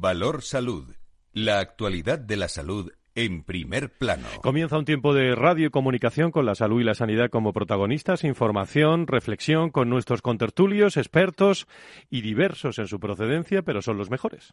[0.00, 0.94] Valor Salud.
[1.32, 4.26] La actualidad de la salud en primer plano.
[4.42, 8.24] Comienza un tiempo de radio y comunicación con la salud y la sanidad como protagonistas,
[8.24, 11.66] información, reflexión con nuestros contertulios, expertos
[12.10, 14.52] y diversos en su procedencia, pero son los mejores.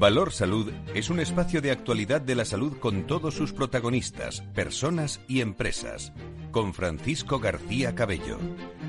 [0.00, 5.22] Valor Salud es un espacio de actualidad de la salud con todos sus protagonistas, personas
[5.28, 6.14] y empresas.
[6.50, 8.38] Con Francisco García Cabello.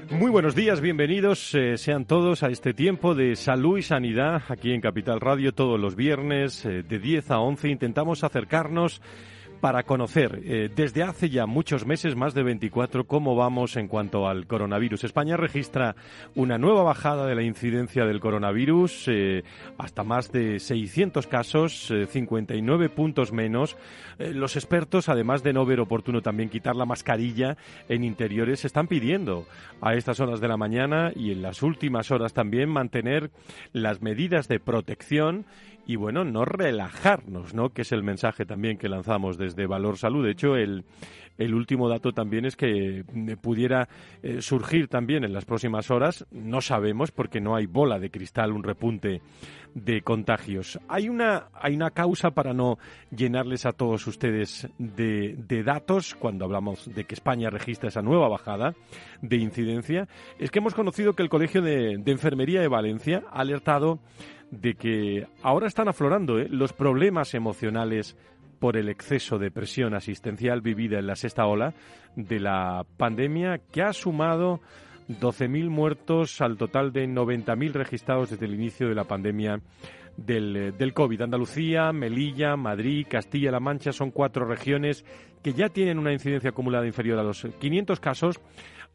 [0.09, 4.71] Muy buenos días, bienvenidos eh, sean todos a este tiempo de salud y sanidad aquí
[4.71, 7.67] en Capital Radio todos los viernes eh, de 10 a 11.
[7.67, 9.01] Intentamos acercarnos
[9.61, 14.27] para conocer eh, desde hace ya muchos meses, más de 24, cómo vamos en cuanto
[14.27, 15.03] al coronavirus.
[15.03, 15.95] España registra
[16.35, 19.43] una nueva bajada de la incidencia del coronavirus, eh,
[19.77, 23.77] hasta más de 600 casos, 59 eh, puntos menos.
[24.17, 27.55] los expertos, además de no ver oportuno también quitar la mascarilla
[27.87, 29.45] en interiores, están pidiendo
[29.79, 33.29] a estas horas de la mañana y en las últimas horas también mantener
[33.73, 35.45] las medidas de protección
[35.85, 37.69] y bueno, no relajarnos, ¿no?
[37.69, 40.23] Que es el mensaje también que lanzamos desde Valor Salud.
[40.23, 40.85] De hecho, el,
[41.37, 43.89] el último dato también es que eh, pudiera
[44.21, 48.51] eh, surgir también en las próximas horas, no sabemos porque no hay bola de cristal,
[48.51, 49.21] un repunte
[49.73, 50.79] de contagios.
[50.87, 52.77] Hay una, hay una causa para no
[53.09, 58.27] llenarles a todos ustedes de, de datos cuando hablamos de que España registra esa nueva
[58.27, 58.75] bajada
[59.21, 60.07] de incidencia.
[60.37, 63.99] Es que hemos conocido que el Colegio de, de Enfermería de Valencia ha alertado
[64.51, 66.47] de que ahora están aflorando ¿eh?
[66.49, 68.17] los problemas emocionales
[68.59, 71.73] por el exceso de presión asistencial vivida en la sexta ola
[72.15, 74.59] de la pandemia, que ha sumado
[75.09, 79.61] 12.000 muertos al total de 90.000 registrados desde el inicio de la pandemia
[80.15, 81.21] del, del, COVID.
[81.21, 85.05] Andalucía, Melilla, Madrid, Castilla-La Mancha son cuatro regiones
[85.41, 88.39] que ya tienen una incidencia acumulada inferior a los 500 casos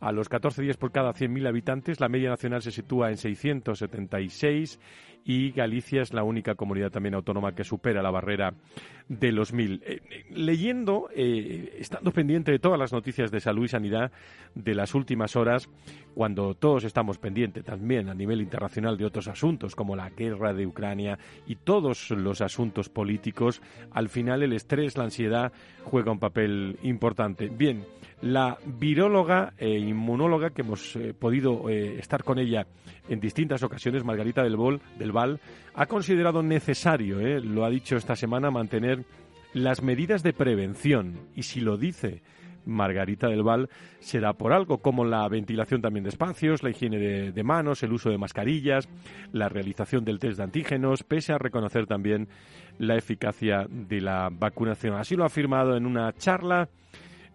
[0.00, 2.00] a los 14 días por cada 100.000 habitantes.
[2.00, 4.78] La media nacional se sitúa en 676
[5.28, 8.54] y Galicia es la única comunidad también autónoma que supera la barrera
[9.08, 9.82] de los 1.000.
[9.82, 14.12] Eh, eh, leyendo, eh, estando pendiente de todas las noticias de salud y sanidad
[14.54, 15.68] de las últimas horas,
[16.14, 20.64] cuando todos estamos pendientes también a nivel internacional de otros asuntos como la guerra de
[20.64, 25.52] Ucrania y todos los asuntos políticos, al final el estrés, la ansiedad
[25.82, 27.48] juega un papel importante.
[27.48, 27.84] Bien,
[28.22, 32.66] la viróloga e inmunóloga que hemos eh, podido eh, estar con ella
[33.08, 34.56] en distintas ocasiones, Margarita del,
[34.98, 35.40] del Val,
[35.74, 39.04] ha considerado necesario, eh, lo ha dicho esta semana, mantener
[39.52, 41.20] las medidas de prevención.
[41.34, 42.22] Y si lo dice
[42.64, 43.68] Margarita del Val,
[44.00, 47.92] será por algo como la ventilación también de espacios, la higiene de, de manos, el
[47.92, 48.88] uso de mascarillas,
[49.32, 52.28] la realización del test de antígenos, pese a reconocer también
[52.78, 54.94] la eficacia de la vacunación.
[54.94, 56.68] Así lo ha afirmado en una charla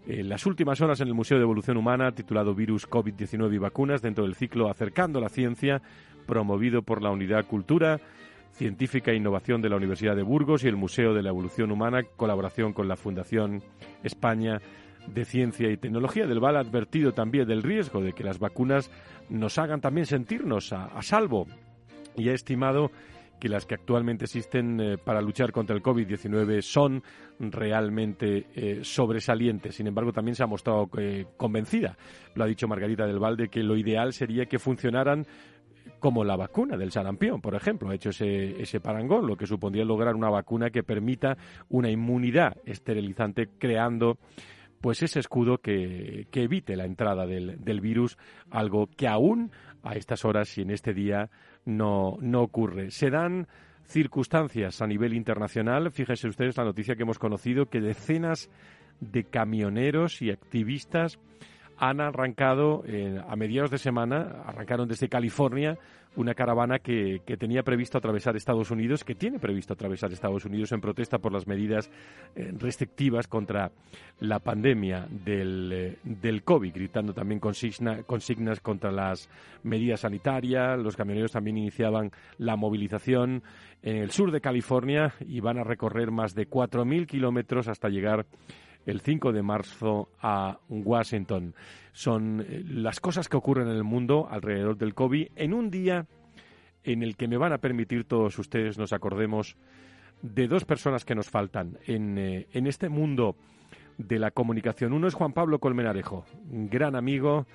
[0.07, 4.01] en las últimas horas en el Museo de Evolución Humana, titulado Virus COVID-19 y Vacunas,
[4.01, 5.81] dentro del ciclo Acercando la Ciencia,
[6.25, 8.00] promovido por la Unidad Cultura,
[8.53, 12.03] Científica e Innovación de la Universidad de Burgos y el Museo de la Evolución Humana,
[12.03, 13.63] colaboración con la Fundación
[14.03, 14.61] España
[15.07, 16.28] de Ciencia y Tecnología.
[16.28, 18.91] Del VAL ha advertido también del riesgo de que las vacunas
[19.29, 21.47] nos hagan también sentirnos a, a salvo
[22.16, 22.91] y ha estimado
[23.41, 27.02] que las que actualmente existen eh, para luchar contra el COVID-19 son
[27.40, 29.75] realmente eh, sobresalientes.
[29.75, 31.97] Sin embargo, también se ha mostrado eh, convencida,
[32.35, 35.25] lo ha dicho Margarita del Valde, que lo ideal sería que funcionaran
[35.97, 39.85] como la vacuna del sarampión, por ejemplo, ha hecho ese, ese parangón, lo que supondría
[39.85, 41.35] lograr una vacuna que permita
[41.69, 44.19] una inmunidad esterilizante creando
[44.81, 48.18] pues ese escudo que, que evite la entrada del, del virus,
[48.50, 49.52] algo que aún
[49.83, 51.29] a estas horas y en este día
[51.65, 52.91] no, no ocurre.
[52.91, 53.47] Se dan
[53.85, 55.91] circunstancias a nivel internacional.
[55.91, 58.49] Fíjense ustedes la noticia que hemos conocido que decenas
[58.99, 61.19] de camioneros y activistas
[61.81, 65.79] han arrancado eh, a mediados de semana, arrancaron desde California
[66.15, 70.81] una caravana que, tenía previsto atravesar Estados Unidos, que tiene previsto atravesar Estados Unidos en
[70.81, 71.89] protesta por las medidas
[72.35, 73.72] eh, restrictivas contra
[74.19, 79.27] la pandemia del, eh, del COVID, gritando también consigna, consignas contra las
[79.63, 80.77] medidas sanitarias.
[80.77, 83.41] Los camioneros también iniciaban la movilización
[83.81, 88.27] en el sur de California y van a recorrer más de 4.000 kilómetros hasta llegar
[88.85, 91.53] el 5 de marzo a Washington.
[91.93, 96.07] Son eh, las cosas que ocurren en el mundo alrededor del COVID en un día
[96.83, 99.55] en el que me van a permitir todos ustedes nos acordemos
[100.22, 103.35] de dos personas que nos faltan en, eh, en este mundo
[103.97, 104.93] de la comunicación.
[104.93, 107.45] Uno es Juan Pablo Colmenarejo, gran amigo.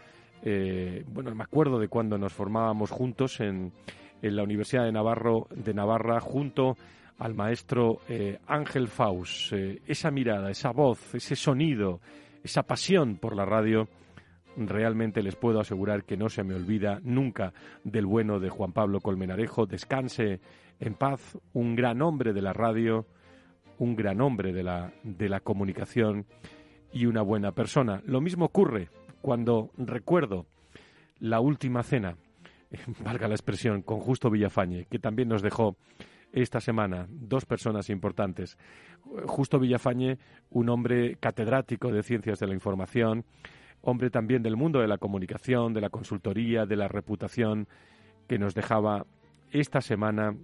[0.42, 3.72] Eh, bueno, me acuerdo de cuando nos formábamos juntos en,
[4.22, 6.76] en la Universidad de Navarro, de Navarra, junto
[7.18, 9.52] al maestro eh, Ángel Faust.
[9.52, 12.00] Eh, esa mirada, esa voz, ese sonido,
[12.42, 13.88] esa pasión por la radio,
[14.56, 17.52] realmente les puedo asegurar que no se me olvida nunca
[17.84, 19.66] del bueno de Juan Pablo Colmenarejo.
[19.66, 20.40] Descanse
[20.80, 23.06] en paz, un gran hombre de la radio,
[23.78, 26.26] un gran hombre de la, de la comunicación
[26.92, 28.02] y una buena persona.
[28.06, 28.88] Lo mismo ocurre
[29.20, 30.46] cuando recuerdo
[31.18, 32.16] la última cena,
[33.04, 35.76] valga la expresión, con Justo Villafañe, que también nos dejó
[36.32, 38.58] esta semana dos personas importantes.
[39.26, 40.18] Justo Villafañe,
[40.50, 43.24] un hombre catedrático de ciencias de la información,
[43.82, 47.68] hombre también del mundo de la comunicación, de la consultoría, de la reputación,
[48.26, 49.06] que nos dejaba
[49.52, 50.36] esta semana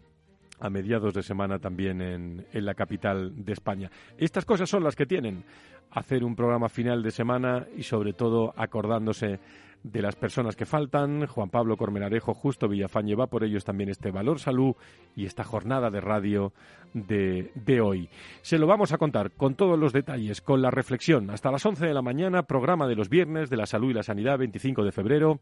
[0.61, 3.91] a mediados de semana también en, en, la capital de España.
[4.17, 5.45] Estas cosas son las que tienen
[5.91, 9.41] hacer un programa final de semana y sobre todo acordándose
[9.83, 11.27] de las personas que faltan.
[11.27, 14.75] Juan Pablo Cormenarejo, Justo Villafán lleva por ellos también este Valor Salud
[15.17, 16.53] y esta jornada de radio
[16.95, 18.09] de, de, hoy.
[18.43, 21.31] Se lo vamos a contar con todos los detalles, con la reflexión.
[21.31, 24.03] Hasta las 11 de la mañana, programa de los viernes de la salud y la
[24.03, 25.41] sanidad, 25 de febrero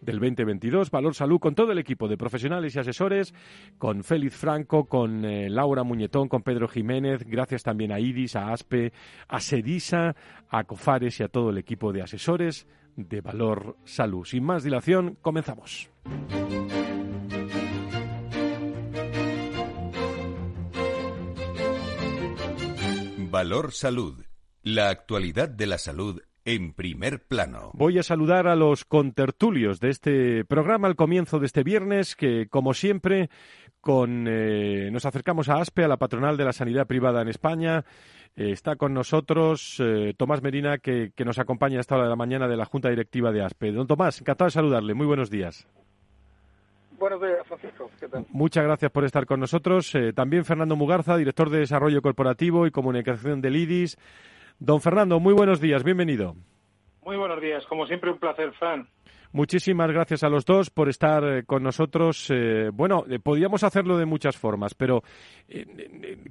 [0.00, 0.90] del 2022.
[0.90, 3.32] Valor Salud con todo el equipo de profesionales y asesores,
[3.78, 7.24] con Félix Franco, con eh, Laura Muñetón, con Pedro Jiménez.
[7.26, 8.92] Gracias también a IDIS, a ASPE,
[9.28, 10.16] a SEDISA,
[10.50, 12.66] a COFARES y a todo el equipo de asesores
[12.98, 14.24] de Valor Salud.
[14.24, 15.88] Sin más dilación, comenzamos.
[23.30, 24.24] Valor Salud.
[24.62, 27.70] La actualidad de la salud en primer plano.
[27.74, 32.48] Voy a saludar a los contertulios de este programa al comienzo de este viernes, que
[32.48, 33.30] como siempre
[33.80, 37.84] con, eh, nos acercamos a ASPE, a la patronal de la sanidad privada en España.
[38.38, 42.14] Eh, está con nosotros eh, Tomás Medina, que, nos acompaña a esta hora de la
[42.14, 43.72] mañana de la Junta Directiva de ASPE.
[43.72, 44.94] Don Tomás, encantado de saludarle.
[44.94, 45.66] Muy buenos días.
[47.00, 47.90] Buenos días, Francisco.
[48.30, 49.92] Muchas gracias por estar con nosotros.
[49.96, 53.98] Eh, también Fernando Mugarza, director de Desarrollo Corporativo y Comunicación del IDIS.
[54.60, 55.82] Don Fernando, muy buenos días.
[55.82, 56.36] Bienvenido.
[57.02, 57.66] Muy buenos días.
[57.66, 58.88] Como siempre, un placer, Fran.
[59.32, 62.28] Muchísimas gracias a los dos por estar eh, con nosotros.
[62.30, 65.02] Eh, bueno, eh, podríamos hacerlo de muchas formas, pero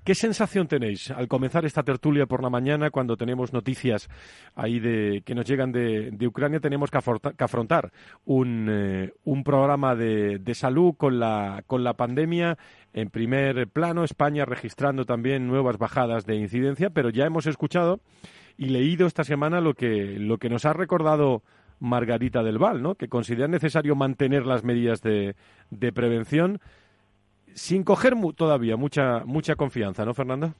[0.03, 4.09] ¿qué sensación tenéis al comenzar esta tertulia por la mañana cuando tenemos noticias
[4.55, 6.59] ahí de que nos llegan de, Ucrania?
[6.59, 7.91] Tenemos que, afrontar
[8.25, 12.57] un, un programa de, de, salud con la, con la pandemia
[12.93, 17.99] en primer plano, España registrando también nuevas bajadas de incidencia, pero ya hemos escuchado
[18.57, 21.43] y leído esta semana lo que, lo que nos ha recordado
[21.79, 22.95] Margarita del Val, ¿no?
[22.95, 25.35] que considera necesario mantener las medidas de,
[25.69, 26.59] de prevención
[27.53, 30.53] sin coger todavía mucha, mucha confianza, ¿no, Fernanda?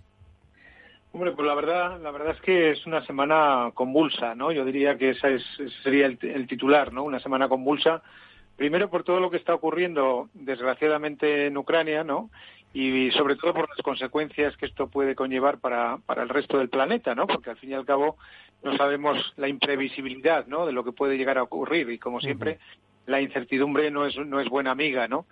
[1.14, 4.52] Hombre, pues la verdad, la verdad es que es una semana convulsa, ¿no?
[4.52, 5.40] Yo diría que ese,
[5.84, 7.04] sería el, el, titular, ¿no?
[7.04, 8.02] Una semana convulsa.
[8.56, 12.30] Primero por todo lo que está ocurriendo, desgraciadamente, en Ucrania, ¿no?
[12.74, 16.70] Y sobre todo por las consecuencias que esto puede conllevar para, para el resto del
[16.70, 17.26] planeta, ¿no?
[17.28, 18.18] Porque al fin y al cabo
[18.64, 20.66] no sabemos la imprevisibilidad, ¿no?
[20.66, 22.60] De lo que puede llegar a ocurrir y como siempre
[23.06, 25.26] la incertidumbre no es no es buena amiga, ¿no?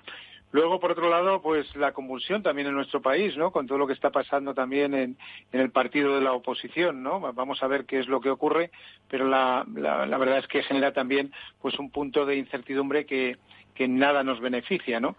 [0.55, 3.51] Luego, por otro lado, pues la convulsión también en nuestro país, ¿no?
[3.51, 5.17] Con todo lo que está pasando también en,
[5.51, 7.19] en el partido de la oposición, ¿no?
[7.33, 8.71] Vamos a ver qué es lo que ocurre,
[9.09, 13.35] pero la, la, la verdad es que genera también, pues, un punto de incertidumbre que,
[13.73, 15.17] que nada nos beneficia, ¿no?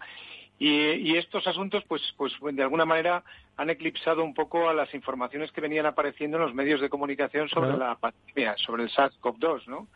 [0.59, 3.23] Y, estos asuntos, pues, pues, de alguna manera
[3.57, 7.47] han eclipsado un poco a las informaciones que venían apareciendo en los medios de comunicación
[7.47, 9.87] sobre la pandemia, sobre el SARS-CoV-2, ¿no?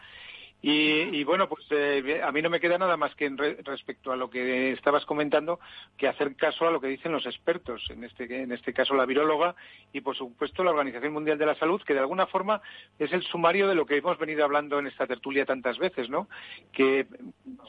[0.64, 3.28] Y, bueno, pues eh, a mí no me queda nada más que
[3.64, 5.60] respecto a lo que estabas comentando,
[5.98, 9.08] que hacer caso a lo que dicen los expertos, en este, en este caso la
[9.08, 9.56] viróloga
[9.92, 12.62] y por supuesto la Organización Mundial de la Salud, que de alguna forma
[13.00, 16.28] es el sumario de lo que hemos venido hablando en esta tertulia tantas veces, ¿no?
[16.72, 17.08] Que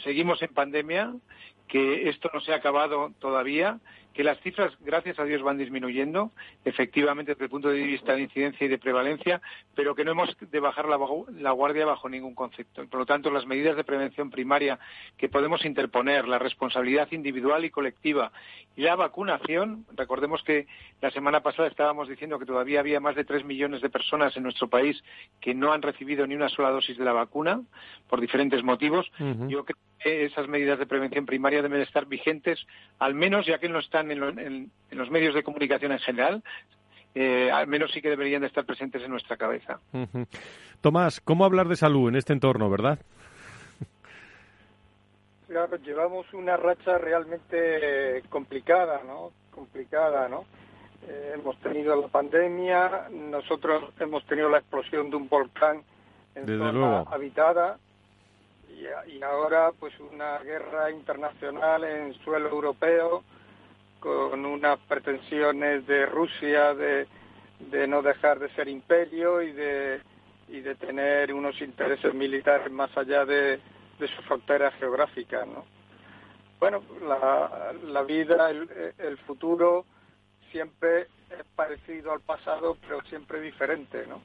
[0.05, 1.15] seguimos en pandemia,
[1.73, 3.79] que esto no se ha acabado todavía
[4.13, 6.31] que las cifras, gracias a Dios, van disminuyendo,
[6.65, 9.41] efectivamente, desde el punto de vista de incidencia y de prevalencia,
[9.75, 12.87] pero que no hemos de bajar la, guardia bajo ningún concepto.
[12.87, 14.79] por lo tanto, las medidas de prevención primaria
[15.17, 18.33] que podemos interponer, la responsabilidad individual y colectiva
[18.77, 20.67] y la vacunación, recordemos que
[21.01, 24.43] la semana pasada estábamos diciendo que todavía había más de tres millones de personas en
[24.45, 25.03] nuestro país
[25.41, 27.63] que no han recibido ni una sola dosis de la vacuna
[28.09, 29.11] por diferentes motivos.
[29.49, 32.67] Yo creo que esas medidas de prevención primaria deben estar vigentes,
[32.99, 36.43] al menos ya que no están en, los medios de comunicación en general,
[37.15, 39.79] eh, al menos sí que deberían de estar presentes en nuestra cabeza.
[40.81, 42.99] Tomás, ¿cómo hablar de salud en este entorno, verdad?
[45.47, 49.33] Claro, llevamos una racha realmente complicada, ¿no?
[49.51, 50.47] Complicada, ¿no?
[51.07, 55.83] Eh, hemos tenido la pandemia, nosotros hemos tenido la explosión de un volcán
[56.35, 57.77] en zona habitada
[58.71, 63.23] y, y ahora pues una guerra internacional en suelo europeo
[64.03, 67.07] con unas pretensiones de Rusia de,
[67.71, 70.01] de no dejar de ser imperio y de,
[70.49, 73.61] y de tener unos intereses militares más allá de,
[73.99, 75.65] de sus fronteras geográficas, ¿no?
[76.59, 78.69] Bueno, la, la vida, el,
[78.99, 79.85] el futuro
[80.51, 84.21] siempre es parecido al pasado, pero siempre diferente, ¿no?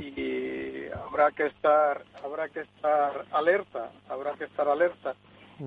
[0.00, 5.14] Y habrá que estar, habrá que estar alerta, habrá que estar alerta.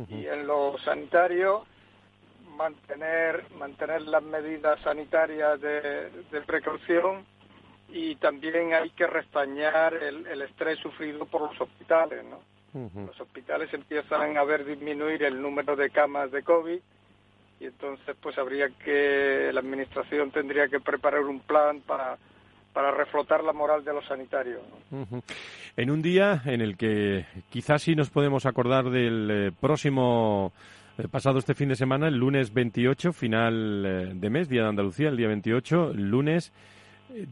[0.10, 1.65] Y en lo sanitario,
[2.56, 7.26] mantener, mantener las medidas sanitarias de, de precaución
[7.90, 12.40] y también hay que restañar el, el estrés sufrido por los hospitales, ¿no?
[12.74, 16.80] Los hospitales empiezan a ver disminuir el número de camas de COVID
[17.60, 22.18] y entonces pues habría que la administración tendría que preparar un plan para
[22.74, 24.64] para reflotar la moral de los sanitarios.
[25.78, 30.52] En un día en el que quizás sí nos podemos acordar del eh, próximo
[30.98, 34.70] eh, pasado este fin de semana, el lunes 28, final eh, de mes, Día de
[34.70, 36.54] Andalucía, el día 28, lunes,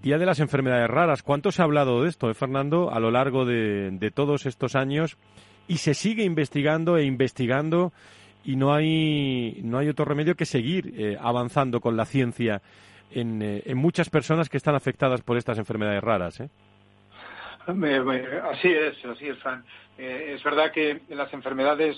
[0.02, 1.24] Día de las Enfermedades Raras.
[1.24, 5.18] ¿Cuánto se ha hablado de esto, Fernando, a lo largo de, todos estos años?
[5.68, 7.92] Y se sigue investigando e investigando
[8.44, 12.62] y no hay, no hay otro remedio que seguir eh, avanzando con la ciencia
[13.12, 16.40] en, eh, en, muchas personas que están afectadas por estas enfermedades raras.
[16.40, 16.50] ¿eh?
[17.68, 19.38] Así es, así es.
[19.98, 21.98] Eh, es verdad que las enfermedades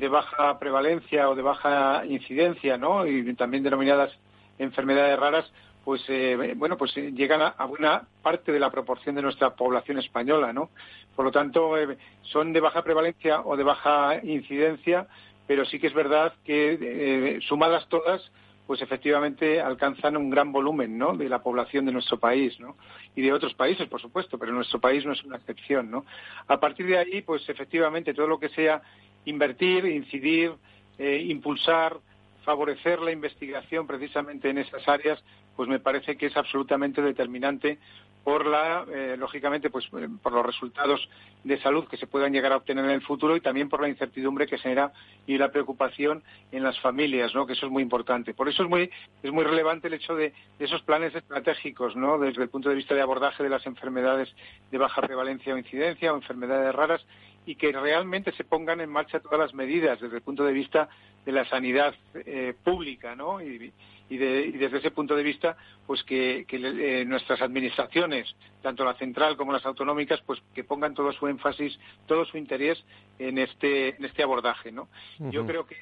[0.00, 3.06] de baja prevalencia o de baja incidencia, ¿no?
[3.06, 4.10] Y también denominadas
[4.58, 5.52] enfermedades raras,
[5.84, 9.98] pues eh, bueno, pues llegan a, a, buena parte de la proporción de nuestra población
[9.98, 10.70] española, ¿no?
[11.14, 15.06] Por lo tanto, eh, son de baja prevalencia o de baja incidencia,
[15.46, 18.30] pero sí que es verdad que eh, sumadas todas,
[18.70, 21.16] pues efectivamente alcanzan un gran volumen ¿no?
[21.16, 22.76] de la población de nuestro país ¿no?
[23.16, 25.90] y de otros países, por supuesto, pero nuestro país no es una excepción.
[25.90, 26.04] ¿no?
[26.46, 28.80] A partir de ahí, pues efectivamente todo lo que sea
[29.24, 30.52] invertir, incidir,
[30.98, 31.98] eh, impulsar,
[32.44, 35.22] favorecer la investigación precisamente en esas áreas,
[35.56, 37.78] pues me parece que es absolutamente determinante
[38.24, 41.08] por la, eh, lógicamente, pues eh, por los resultados
[41.42, 43.88] de salud que se puedan llegar a obtener en el futuro y también por la
[43.88, 44.92] incertidumbre que genera
[45.26, 46.22] y la preocupación
[46.52, 47.46] en las familias, ¿no?
[47.46, 48.34] Que eso es muy importante.
[48.34, 48.90] Por eso es muy
[49.22, 52.18] es muy relevante el hecho de, de esos planes estratégicos, ¿no?
[52.18, 54.34] Desde el punto de vista de abordaje de las enfermedades
[54.70, 57.04] de baja prevalencia o incidencia o enfermedades raras
[57.50, 60.88] y que realmente se pongan en marcha todas las medidas desde el punto de vista
[61.26, 63.42] de la sanidad eh, pública, ¿no?
[63.42, 63.72] Y,
[64.08, 68.84] y, de, y, desde ese punto de vista, pues que, que eh, nuestras administraciones, tanto
[68.84, 71.76] la central como las autonómicas, pues que pongan todo su énfasis,
[72.06, 72.78] todo su interés
[73.18, 74.82] en este, en este abordaje, ¿no?
[75.18, 75.30] Uh -huh.
[75.32, 75.74] Yo creo que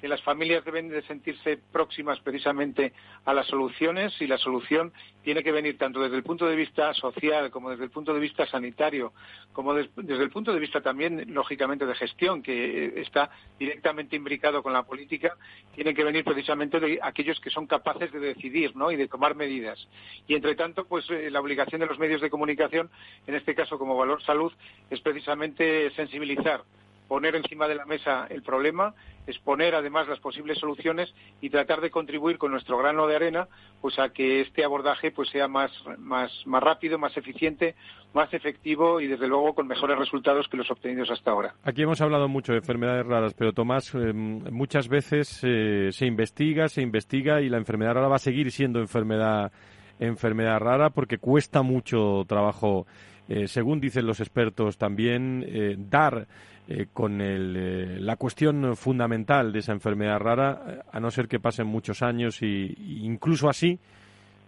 [0.00, 2.92] que las familias deben de sentirse próximas precisamente
[3.24, 6.94] a las soluciones y la solución tiene que venir tanto desde el punto de vista
[6.94, 9.12] social como desde el punto de vista sanitario,
[9.52, 14.62] como des, desde el punto de vista también, lógicamente, de gestión, que está directamente imbricado
[14.62, 15.36] con la política,
[15.74, 18.90] tiene que venir precisamente de aquellos que son capaces de decidir ¿no?
[18.90, 19.88] y de tomar medidas.
[20.28, 22.90] Y, entre tanto, pues eh, la obligación de los medios de comunicación,
[23.26, 24.52] en este caso como Valor Salud,
[24.90, 26.62] es precisamente sensibilizar
[27.08, 28.94] poner encima de la mesa el problema,
[29.26, 33.48] exponer además las posibles soluciones y tratar de contribuir con nuestro grano de arena
[33.80, 37.74] pues a que este abordaje pues sea más, más, más rápido, más eficiente,
[38.14, 41.54] más efectivo y desde luego con mejores resultados que los obtenidos hasta ahora.
[41.62, 46.68] Aquí hemos hablado mucho de enfermedades raras, pero Tomás, eh, muchas veces eh, se investiga,
[46.68, 49.52] se investiga y la enfermedad rara va a seguir siendo enfermedad,
[49.98, 52.86] enfermedad rara porque cuesta mucho trabajo,
[53.28, 56.26] eh, según dicen los expertos también, dar
[56.68, 61.28] eh, con el, eh, la cuestión fundamental de esa enfermedad rara, eh, a no ser
[61.28, 63.78] que pasen muchos años y, y, incluso así,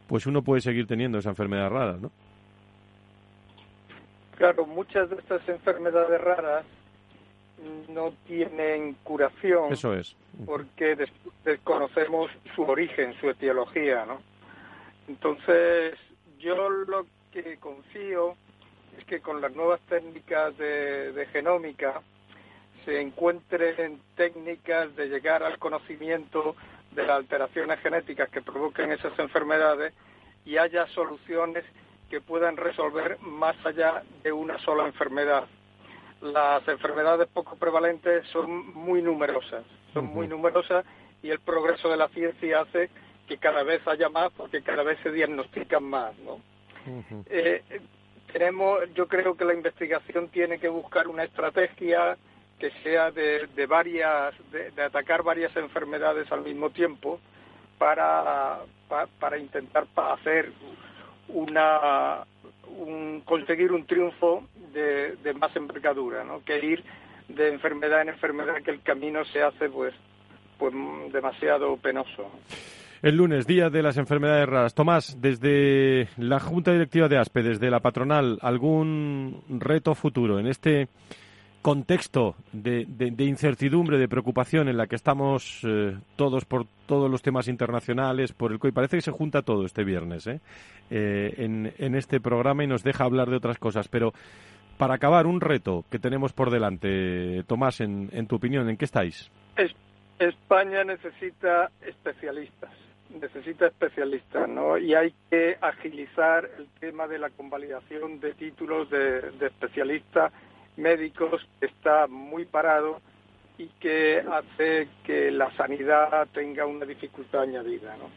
[0.08, 2.10] pues uno puede seguir teniendo esa enfermedad rara, ¿no?
[4.36, 6.64] Claro, muchas de estas enfermedades raras
[7.88, 9.72] no tienen curación.
[9.72, 10.16] Eso es.
[10.44, 11.10] Porque des
[11.44, 14.18] desconocemos su origen, su etiología, ¿no?
[15.06, 15.94] Entonces,
[16.40, 18.34] yo lo que confío
[18.98, 22.02] es que con las nuevas técnicas de, de genómica
[22.84, 26.56] se encuentren técnicas de llegar al conocimiento
[26.92, 29.92] de las alteraciones genéticas que provocan esas enfermedades
[30.44, 31.64] y haya soluciones
[32.10, 35.44] que puedan resolver más allá de una sola enfermedad.
[36.20, 40.84] Las enfermedades poco prevalentes son muy numerosas, son muy numerosas
[41.22, 42.90] y el progreso de la ciencia hace
[43.28, 46.34] que cada vez haya más porque cada vez se diagnostican más, ¿no?
[46.86, 47.24] Uh -huh.
[47.28, 47.62] eh,
[48.32, 52.16] tenemos, yo creo que la investigación tiene que buscar una estrategia
[52.58, 57.20] que sea de, de varias, de, de, atacar varias enfermedades al mismo tiempo
[57.78, 58.58] para,
[58.88, 60.52] para, para intentar hacer
[61.28, 62.24] una,
[62.66, 66.42] un, conseguir un triunfo de, de más envergadura, ¿no?
[66.44, 66.84] Que ir
[67.28, 69.94] de enfermedad en enfermedad, que el camino se hace pues
[70.58, 70.74] pues
[71.12, 72.30] demasiado penoso.
[73.00, 74.74] El lunes, Día de las Enfermedades Raras.
[74.74, 80.88] Tomás, desde la Junta Directiva de ASPE, desde la patronal, ¿algún reto futuro en este
[81.62, 82.86] contexto de,
[83.18, 88.50] incertidumbre, de preocupación en la que estamos eh, todos por todos los temas internacionales, por
[88.50, 88.72] el COI?
[88.72, 90.40] Parece que se junta todo este viernes ¿eh?
[90.90, 93.86] Eh, en, este programa y nos deja hablar de otras cosas.
[93.86, 94.12] Pero
[94.76, 98.86] para acabar, un reto que tenemos por delante, Tomás, en, en tu opinión, ¿en qué
[98.86, 99.30] estáis?
[100.18, 102.47] España necesita especialistas
[104.48, 104.78] ¿no?
[104.78, 110.32] Y hay que agilizar el tema de la convalidación de títulos de, especialistas
[110.76, 113.00] médicos que está muy parado
[113.58, 118.08] y que hace que la sanidad tenga una dificultad añadida, ¿no?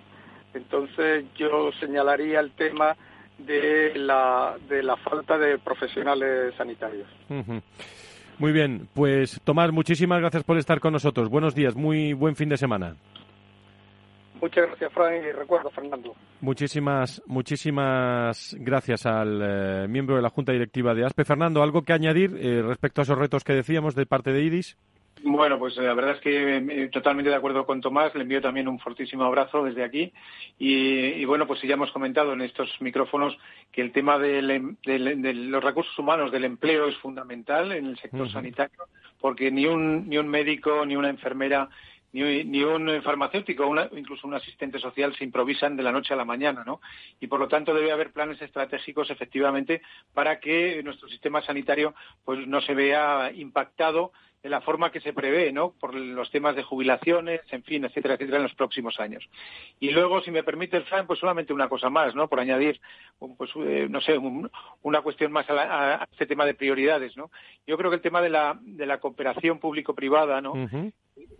[0.54, 2.96] Entonces yo señalaría el tema
[3.38, 7.08] de la, de la falta de profesionales sanitarios.
[8.38, 11.30] Muy bien, pues Tomás, muchísimas gracias por estar con nosotros.
[11.30, 12.96] Buenos días, muy buen fin de semana.
[14.42, 16.16] Muchas gracias, Fran, y recuerdo, Fernando.
[16.42, 21.26] Muchísimas, muchísimas gracias al eh, miembro de la Junta Directiva de ASPE.
[21.26, 24.78] Fernando, ¿algo que añadir eh, respecto a esos retos que decíamos de parte de IDIS?
[25.24, 28.16] Bueno, pues la verdad es que eh, totalmente de acuerdo con Tomás.
[28.16, 30.12] Le envío también un fortísimo abrazo desde aquí.
[30.58, 33.38] Y, bueno, pues ya hemos comentado en estos micrófonos
[33.72, 38.32] que el tema em, de los recursos humanos, del empleo, es fundamental en el sector
[38.32, 38.86] sanitario,
[39.20, 41.70] porque ni un, ni un médico ni una enfermera
[42.14, 46.26] ni, un farmacéutico o incluso un asistente social se improvisan de la noche a la
[46.26, 46.82] mañana, ¿no?
[47.20, 49.82] Y por lo tanto debe haber planes estratégicos efectivamente
[50.14, 51.94] para que nuestro sistema sanitario
[52.26, 54.12] pues no se vea impactado
[54.44, 55.74] de la forma que se prevé, ¿no?
[55.80, 59.24] Por los temas de jubilaciones, en fin, etcétera, etcétera, en los próximos años.
[59.80, 62.28] Y luego, si me permite Fran, pues solamente una cosa más, ¿no?
[62.28, 62.82] Por añadir,
[63.38, 64.18] pues, eh, no sé,
[64.82, 67.30] una cuestión más a, este tema de prioridades, ¿no?
[67.68, 70.54] Yo creo que el tema de la, de la cooperación público-privada, ¿no?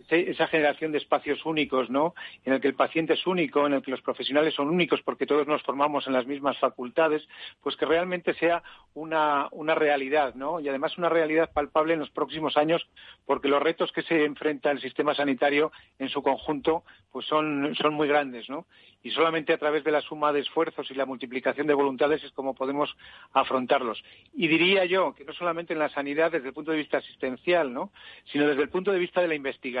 [0.08, 2.14] Esa generación de espacios únicos, ¿no?
[2.44, 5.26] En el que el paciente es único, en el que los profesionales son únicos porque
[5.26, 7.26] todos nos formamos en las mismas facultades,
[7.62, 8.62] pues que realmente sea
[8.94, 10.60] una, una realidad, ¿no?
[10.60, 12.86] Y además una realidad palpable en los próximos años
[13.24, 17.94] porque los retos que se enfrenta el sistema sanitario en su conjunto pues son, son
[17.94, 18.66] muy grandes, ¿no?
[19.04, 22.30] Y solamente a través de la suma de esfuerzos y la multiplicación de voluntades es
[22.32, 22.94] como podemos
[23.32, 24.02] afrontarlos.
[24.32, 27.72] Y diría yo que no solamente en la sanidad desde el punto de vista asistencial,
[27.72, 27.90] ¿no?
[28.30, 29.71] Sino desde el punto de vista de la investigación.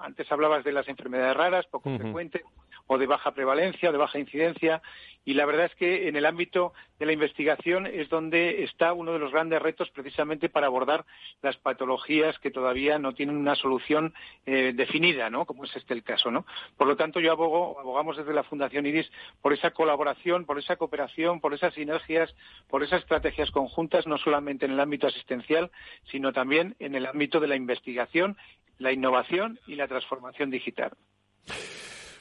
[0.00, 2.42] Antes hablabas de las enfermedades raras, poco frecuentes,
[2.88, 4.82] o de baja prevalencia de baja incidencia.
[5.24, 9.12] Y la verdad es que en el ámbito de la investigación es donde está uno
[9.12, 11.04] de los grandes retos precisamente para abordar
[11.42, 14.14] las patologías que todavía no tienen una solución
[14.46, 15.44] eh, definida, ¿no?
[15.44, 16.46] Como es este el caso, ¿no?
[16.78, 19.10] Por lo tanto, yo abogo, abogamos desde la Fundación IRIS
[19.42, 22.34] por esa colaboración, por esa cooperación, por esas sinergias,
[22.68, 25.70] por esas estrategias conjuntas, no solamente en el ámbito asistencial,
[26.10, 28.38] sino también en el ámbito de la investigación,
[28.78, 30.92] la innovación y la transformación digital.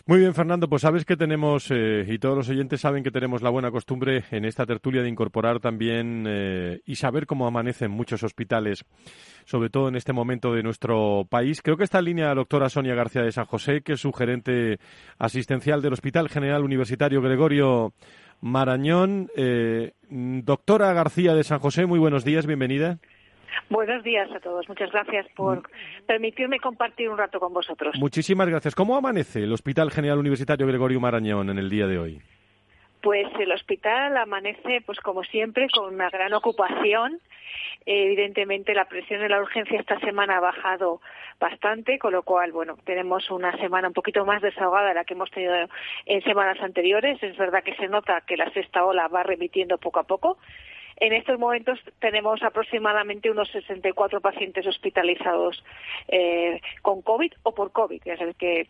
[0.09, 3.41] Muy bien, Fernando, pues sabes que tenemos, eh, y todos los oyentes saben que tenemos
[3.41, 8.23] la buena costumbre en esta tertulia de incorporar también eh, y saber cómo amanecen muchos
[8.23, 8.85] hospitales,
[9.43, 11.61] sobre todo en este momento de nuestro país.
[11.61, 14.13] Creo que está en línea la doctora Sonia García de San José, que es su
[14.13, 14.79] gerente
[15.17, 17.91] asistencial del Hospital General Universitario Gregorio
[18.39, 19.29] Marañón.
[19.35, 22.97] Eh, doctora García de San José, muy buenos días, bienvenida.
[23.69, 24.67] Buenos días a todos.
[24.69, 25.69] Muchas gracias por
[26.05, 27.95] permitirme compartir un rato con vosotros.
[27.99, 28.75] Muchísimas gracias.
[28.75, 32.21] ¿Cómo amanece el Hospital General Universitario Gregorio Marañón en el día de hoy?
[33.01, 37.19] Pues el hospital amanece, pues como siempre, con una gran ocupación.
[37.85, 40.99] Evidentemente la presión en la urgencia esta semana ha bajado
[41.39, 45.13] bastante, con lo cual, bueno, tenemos una semana un poquito más desahogada de la que
[45.13, 45.53] hemos tenido
[46.05, 47.21] en semanas anteriores.
[47.23, 50.37] Es verdad que se nota que la sexta ola va remitiendo poco a poco,
[50.99, 55.63] en estos momentos tenemos aproximadamente unos 64 pacientes hospitalizados
[56.07, 58.67] eh, con COVID o por COVID, es decir, que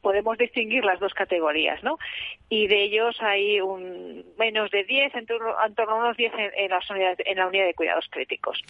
[0.00, 1.98] podemos distinguir las dos categorías, ¿no?
[2.48, 7.46] Y de ellos hay un menos de 10, en torno, a unos 10 en, la
[7.46, 8.60] unidad de cuidados críticos.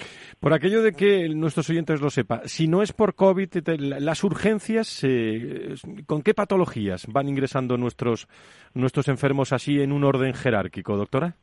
[0.40, 5.02] Por aquello de que nuestros oyentes lo sepan, si no es por COVID, las urgencias,
[5.04, 5.74] eh,
[6.06, 8.28] ¿con qué patologías van ingresando nuestros,
[8.74, 11.36] nuestros enfermos así en un orden jerárquico, doctora?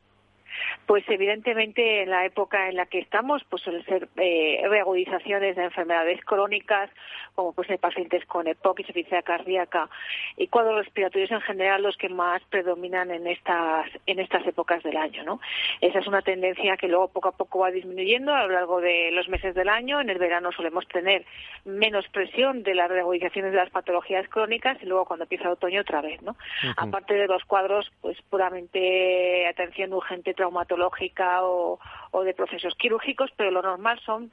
[0.86, 5.64] Pues evidentemente en la época en la que estamos, pues suelen ser eh, reagudizaciones de
[5.64, 6.90] enfermedades crónicas,
[7.34, 9.88] como pues de pacientes con EPOC, insuficiencia cardíaca
[10.36, 14.96] y cuadros respiratorios en general los que más predominan en estas en estas épocas del
[14.96, 15.40] año, ¿no?
[15.80, 19.10] Esa es una tendencia que luego poco a poco va disminuyendo a lo largo de
[19.12, 20.00] los meses del año.
[20.00, 21.24] En el verano solemos tener
[21.64, 25.80] menos presión de las reagudizaciones de las patologías crónicas y luego cuando empieza el otoño
[25.80, 26.36] otra vez, ¿no?
[26.76, 31.78] Aparte de los cuadros, pues puramente atención urgente traumatológica o,
[32.24, 34.30] de procesos quirúrgicos, pero lo normal son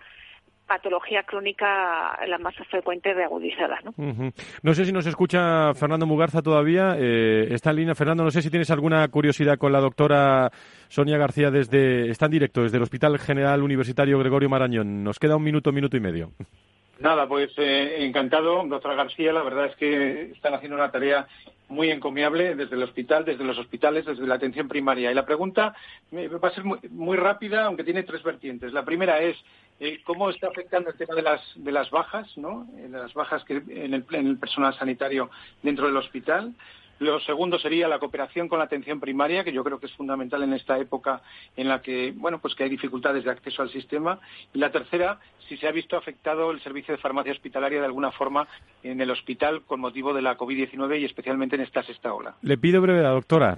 [0.66, 3.80] patología crónica la más frecuente de agudizada.
[3.84, 4.32] ¿no?
[4.62, 6.96] no sé si nos escucha Fernando Mugarza todavía.
[6.98, 7.96] Eh, está en línea.
[7.96, 10.52] Fernando, no sé si tienes alguna curiosidad con la doctora
[10.88, 12.10] Sonia García desde.
[12.10, 15.04] Está en directo desde el Hospital General Universitario Gregorio Marañón.
[15.04, 16.32] Nos queda un minuto, minuto y medio.
[17.00, 19.34] Nada, pues eh, encantado, doctora García.
[19.34, 21.28] La verdad es que están haciendo una tarea
[21.70, 25.12] muy encomiable desde el hospital, desde los hospitales, desde la atención primaria.
[25.12, 25.76] Y la pregunta
[26.14, 28.72] va a ser muy, rápida, aunque tiene tres vertientes.
[28.74, 29.36] La primera es
[29.80, 32.68] eh, cómo está afectando el tema de las, de las bajas, ¿no?
[32.78, 35.30] Eh, las bajas que en el, en el personal sanitario
[35.64, 36.54] dentro del hospital.
[37.00, 40.44] Lo segundo sería la cooperación con la atención primaria, que yo creo que es fundamental
[40.44, 41.22] en esta época
[41.58, 44.20] en la que, bueno, pues que hay dificultades de acceso al sistema.
[44.54, 48.12] Y la tercera, si se ha visto afectado el servicio de farmacia hospitalaria de alguna
[48.12, 48.48] forma
[48.84, 52.36] en el hospital con motivo de la COVID-19 y especialmente en esta sexta ola.
[52.42, 53.58] Le pido brevedad, doctora.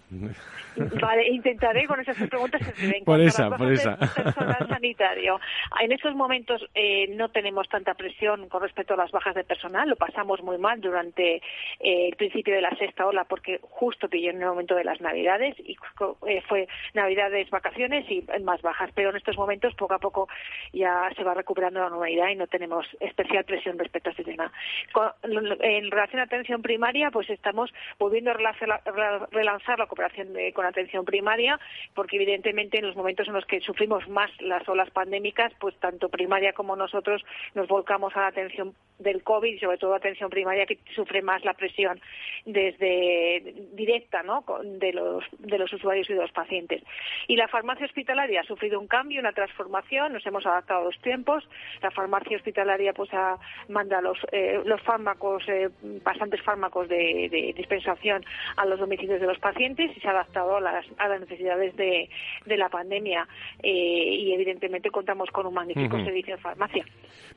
[1.02, 2.62] Vale, intentaré con esas preguntas
[3.06, 3.98] por esa, por esa.
[3.98, 5.40] personal sanitario.
[5.80, 9.90] En estos momentos eh, no tenemos tanta presión con respecto a las bajas de personal.
[9.90, 11.42] Lo pasamos muy mal durante eh,
[11.80, 15.56] el principio de la sexta ola porque justo pilló en el momento de las Navidades
[15.60, 15.78] y
[16.28, 18.92] eh, fue Navidades, vacaciones y más bajas.
[18.94, 20.28] Pero en estos momentos poco a poco
[20.74, 24.52] ya se va recuperando la normalidad y no tenemos especial presión respecto a este tema.
[25.62, 28.34] en relación a atención primaria, pues estamos volviendo a
[29.32, 31.60] relanzar la cooperación con atención primaria,
[31.94, 36.10] porque evidentemente en los momentos en los que sufrimos más las olas pandémicas, pues tanto
[36.10, 40.66] primaria como nosotros nos volcamos a la atención del COVID y sobre todo atención primaria
[40.66, 42.00] que sufre más la presión
[42.46, 43.15] desde
[43.74, 44.44] directa ¿no?
[44.64, 46.84] de, los, de los usuarios y de los pacientes.
[47.28, 51.00] Y la farmacia hospitalaria ha sufrido un cambio, una transformación, nos hemos adaptado a los
[51.02, 51.48] tiempos.
[51.82, 53.10] La farmacia hospitalaria pues
[53.70, 55.70] manda los, eh, los fármacos, eh,
[56.04, 58.24] bastantes fármacos de, dispensación
[58.58, 61.76] a los domicilios de los pacientes y se ha adaptado a las, a las necesidades
[61.76, 62.10] de,
[62.46, 63.28] de la pandemia.
[63.62, 66.86] Eh, y evidentemente contamos con un magnífico servicio de farmacia.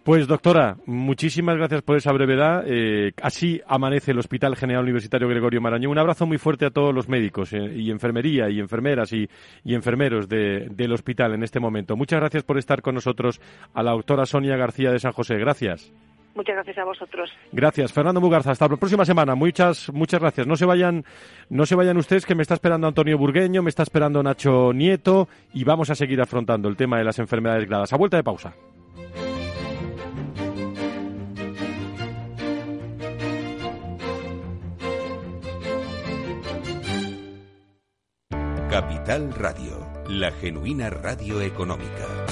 [0.05, 2.65] Pues doctora, muchísimas gracias por esa brevedad.
[2.67, 5.93] Eh, así amanece el Hospital General Universitario Gregorio Marañón.
[5.93, 9.29] Un abrazo muy fuerte a todos los médicos eh, y enfermería y enfermeras y,
[9.65, 11.97] enfermeros del hospital en este momento.
[11.97, 13.41] Muchas gracias por estar con nosotros
[13.75, 15.37] a la doctora Sonia García de San José.
[15.37, 15.93] Gracias.
[16.35, 17.31] Muchas gracias a vosotros.
[17.53, 18.53] Gracias, Fernando Mugarza.
[18.53, 19.35] Hasta la próxima semana.
[19.35, 20.47] Muchas, muchas gracias.
[20.47, 21.05] No se vayan,
[21.51, 25.29] no se vayan ustedes, que me está esperando Antonio Burgueño, me está esperando Nacho Nieto
[25.53, 27.93] y vamos a seguir afrontando el tema de las enfermedades gradas.
[27.93, 28.55] A vuelta de pausa.
[39.09, 42.27] Radio, la genuina radio económica.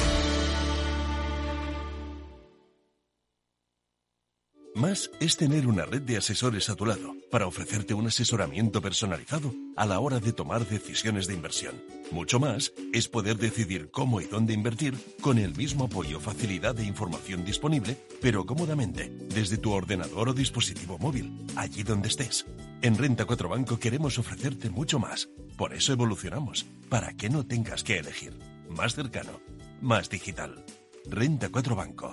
[4.74, 9.54] Más es tener una red de asesores a tu lado para ofrecerte un asesoramiento personalizado
[9.74, 11.82] a la hora de tomar decisiones de inversión.
[12.10, 16.84] Mucho más es poder decidir cómo y dónde invertir con el mismo apoyo, facilidad e
[16.84, 22.44] información disponible, pero cómodamente, desde tu ordenador o dispositivo móvil, allí donde estés.
[22.86, 25.28] En Renta 4 Banco queremos ofrecerte mucho más.
[25.56, 28.38] Por eso evolucionamos, para que no tengas que elegir.
[28.68, 29.40] Más cercano,
[29.82, 30.64] más digital.
[31.10, 32.12] Renta 4 Banco.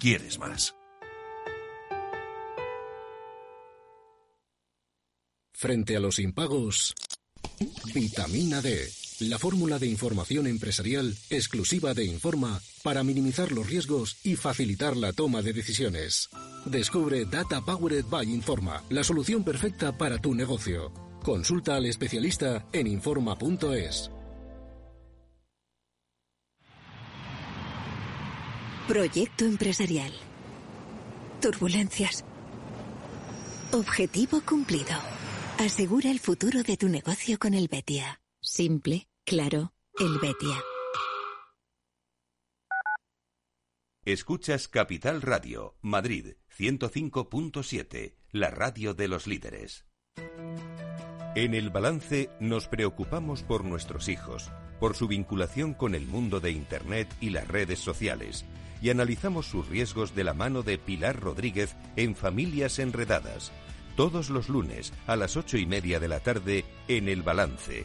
[0.00, 0.74] ¿Quieres más?
[5.52, 6.96] Frente a los impagos,
[7.94, 14.36] vitamina D, la fórmula de información empresarial exclusiva de Informa para minimizar los riesgos y
[14.36, 16.28] facilitar la toma de decisiones.
[16.64, 20.92] Descubre Data Powered by Informa, la solución perfecta para tu negocio.
[21.22, 24.10] Consulta al especialista en Informa.es.
[28.86, 30.12] Proyecto empresarial.
[31.42, 32.24] Turbulencias.
[33.72, 34.94] Objetivo cumplido.
[35.58, 38.20] Asegura el futuro de tu negocio con el Betia.
[38.40, 40.18] Simple, claro, el.
[44.04, 49.84] Escuchas Capital Radio, Madrid 105.7, la radio de los líderes.
[51.34, 56.50] En el balance nos preocupamos por nuestros hijos, por su vinculación con el mundo de
[56.52, 58.46] Internet y las redes sociales,
[58.80, 63.52] y analizamos sus riesgos de la mano de Pilar Rodríguez en Familias Enredadas
[63.98, 67.84] todos los lunes a las ocho y media de la tarde en El Balance,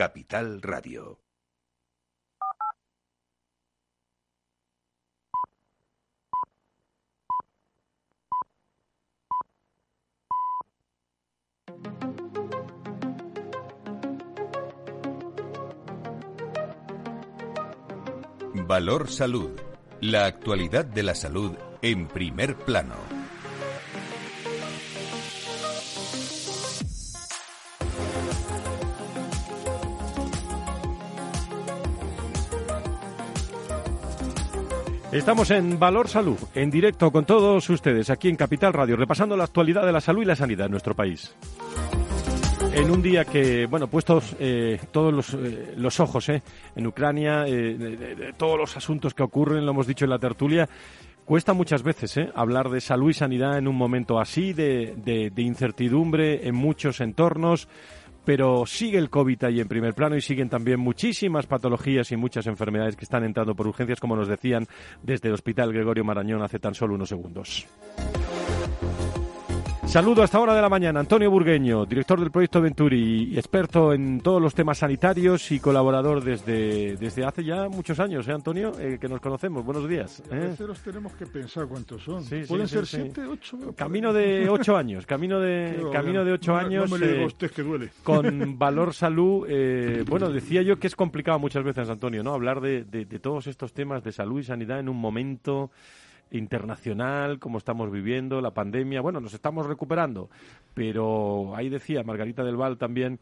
[0.00, 1.20] Capital Radio.
[18.54, 19.50] Valor Salud.
[20.00, 23.19] La actualidad de la salud en primer plano.
[35.12, 39.42] Estamos en Valor Salud, en directo con todos ustedes aquí en Capital Radio, repasando la
[39.42, 41.34] actualidad de la salud y la sanidad en nuestro país.
[42.72, 46.42] En un día que, bueno, puestos eh, todos los, eh, los ojos eh,
[46.76, 50.68] en Ucrania, eh, todos los asuntos que ocurren, lo hemos dicho en la tertulia,
[51.24, 56.46] cuesta muchas veces eh, hablar de salud y sanidad en un momento así, de incertidumbre
[56.46, 57.66] en muchos entornos,
[58.24, 62.46] pero sigue el COVID ahí en primer plano y siguen también muchísimas patologías y muchas
[62.46, 64.66] enfermedades que están entrando por urgencias, como nos decían
[65.02, 67.66] desde el Hospital Gregorio Marañón hace tan solo unos segundos.
[69.90, 71.00] Saludo a esta hora de la mañana.
[71.00, 76.22] Antonio Burgueño, director del proyecto Venturi y experto en todos los temas sanitarios y colaborador
[76.22, 78.70] desde, desde hace ya muchos años, ¿eh, Antonio?
[78.78, 79.64] Eh, que nos conocemos.
[79.64, 80.22] Buenos días.
[80.30, 80.40] A ¿eh?
[80.40, 82.22] veces los tenemos que pensar cuántos son.
[82.22, 82.98] Sí, Pueden sí, ser sí.
[83.02, 83.58] siete, ocho.
[83.74, 86.88] Camino de ocho años, camino de, camino de ocho No años.
[86.88, 87.88] No me le diga eh, a usted que duele.
[88.04, 92.32] con Valor Salud, eh, bueno, decía yo que es complicado muchas veces, Antonio, ¿no?
[92.32, 95.72] Hablar de, de- de todos estos temas de salud y sanidad en un momento
[96.30, 99.00] internacional, como estamos viviendo, la pandemia.
[99.00, 100.30] Bueno, nos estamos recuperando,
[100.74, 103.18] pero ahí decía Margarita del Val también.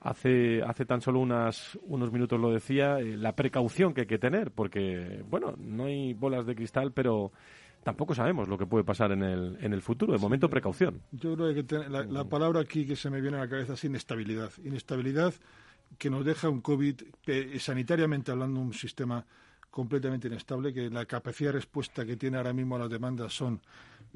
[0.00, 4.18] Hace, hace tan solo unas, unos minutos lo decía, eh, la precaución que hay que
[4.18, 7.32] tener, porque, bueno, no hay bolas de cristal, pero
[7.82, 10.12] tampoco sabemos lo que puede pasar en el, en el futuro.
[10.12, 11.00] De momento, precaución.
[11.10, 13.72] Yo creo que te- la, la palabra aquí que se me viene a la cabeza
[13.72, 14.50] es inestabilidad.
[14.64, 15.34] Inestabilidad
[15.98, 16.94] que nos deja un COVID,
[17.26, 19.26] eh, sanitariamente hablando, un sistema
[19.78, 23.60] completamente inestable, que la capacidad de respuesta que tiene ahora mismo a las demandas son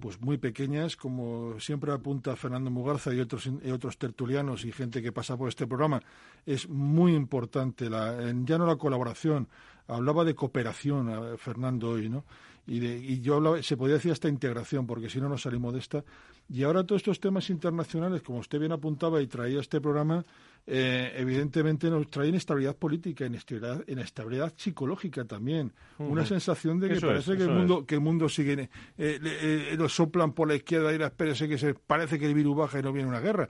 [0.01, 5.01] pues muy pequeñas, como siempre apunta Fernando Mugarza y otros y otros tertulianos y gente
[5.03, 6.03] que pasa por este programa,
[6.46, 9.46] es muy importante la, ya no la colaboración,
[9.87, 12.25] hablaba de cooperación eh, Fernando hoy, ¿no?
[12.66, 15.72] Y, de- y yo hablaba, se podía decir hasta integración, porque si no nos salimos
[15.75, 16.05] de esta.
[16.48, 20.25] Y ahora todos estos temas internacionales, como usted bien apuntaba y traía este programa,
[20.66, 25.72] eh, evidentemente nos trae inestabilidad política, inestabilidad, inestabilidad psicológica también.
[25.98, 29.18] Una sensación de que Eso parece es, que, el mundo, que el mundo sigue, eh,
[29.22, 32.57] eh, lo soplan por la izquierda y la espérese que se parece que el virus
[32.57, 33.48] baja y no viene una guerra.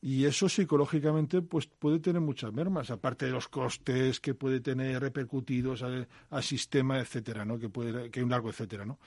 [0.00, 5.00] Y eso psicológicamente pues puede tener muchas mermas, aparte de los costes que puede tener
[5.00, 7.58] repercutidos al, al sistema, etcétera, ¿no?
[7.58, 8.98] Que puede que hay un largo etcétera, ¿no?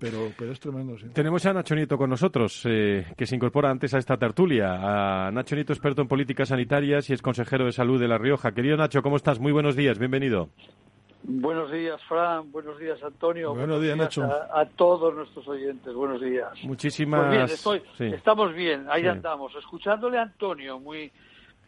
[0.00, 1.06] Pero pero es tremendo, sí.
[1.12, 5.26] Tenemos a Nacho Nieto con nosotros, eh, que se incorpora antes a esta tertulia.
[5.26, 8.52] A Nacho Nieto, experto en políticas sanitarias y es consejero de salud de La Rioja.
[8.52, 9.38] Querido Nacho, ¿cómo estás?
[9.38, 10.50] Muy buenos días, bienvenido.
[11.22, 12.50] Buenos días, Fran.
[12.50, 13.54] Buenos días, Antonio.
[13.54, 14.24] Buenos días, Nacho.
[14.24, 15.92] A, a todos nuestros oyentes.
[15.94, 16.48] Buenos días.
[16.64, 17.20] Muchísimas.
[17.20, 18.04] Pues bien, estoy, sí.
[18.06, 18.86] estamos bien.
[18.90, 19.08] Ahí Sí.
[19.08, 19.54] andamos.
[19.56, 21.10] Escuchándole a Antonio, muy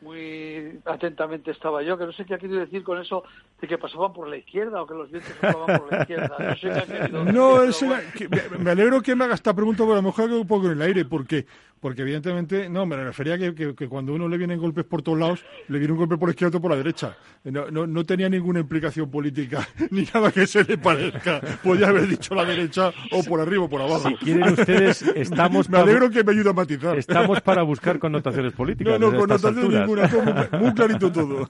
[0.01, 3.23] muy atentamente estaba yo, que no sé qué ha querido decir con eso
[3.61, 6.37] de que pasaban por la izquierda o que los vientos pasaban por la izquierda.
[6.41, 8.03] No sé qué ha querido decir, No, era- bueno.
[8.19, 10.47] que- me- me alegro que me haga esta pregunta, porque a lo mejor quedo un
[10.49, 11.47] poco en el aire, porque
[11.83, 15.19] porque evidentemente, no, me refería que, que, que cuando uno le vienen golpes por todos
[15.19, 17.17] lados, le viene un golpe por la izquierda o por la derecha.
[17.43, 21.41] No, no, no tenía ninguna implicación política, ni nada que se le parezca.
[21.61, 24.09] Podía haber dicho la derecha o por arriba o por abajo.
[24.11, 26.97] Si quieren ustedes, estamos me para, alegro que me ayude a matizar.
[26.97, 29.01] estamos para buscar connotaciones políticas.
[29.01, 30.13] no, no, desde con estas notación alturas.
[30.13, 31.49] ninguna, todo muy, muy clarito todo.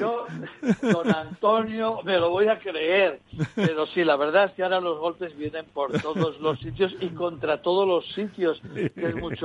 [0.00, 0.26] Yo,
[0.80, 3.20] don Antonio, me lo voy a creer.
[3.54, 7.08] Pero sí, la verdad es que ahora los golpes vienen por todos los sitios y
[7.10, 9.41] contra todos los sitios, que es mucho,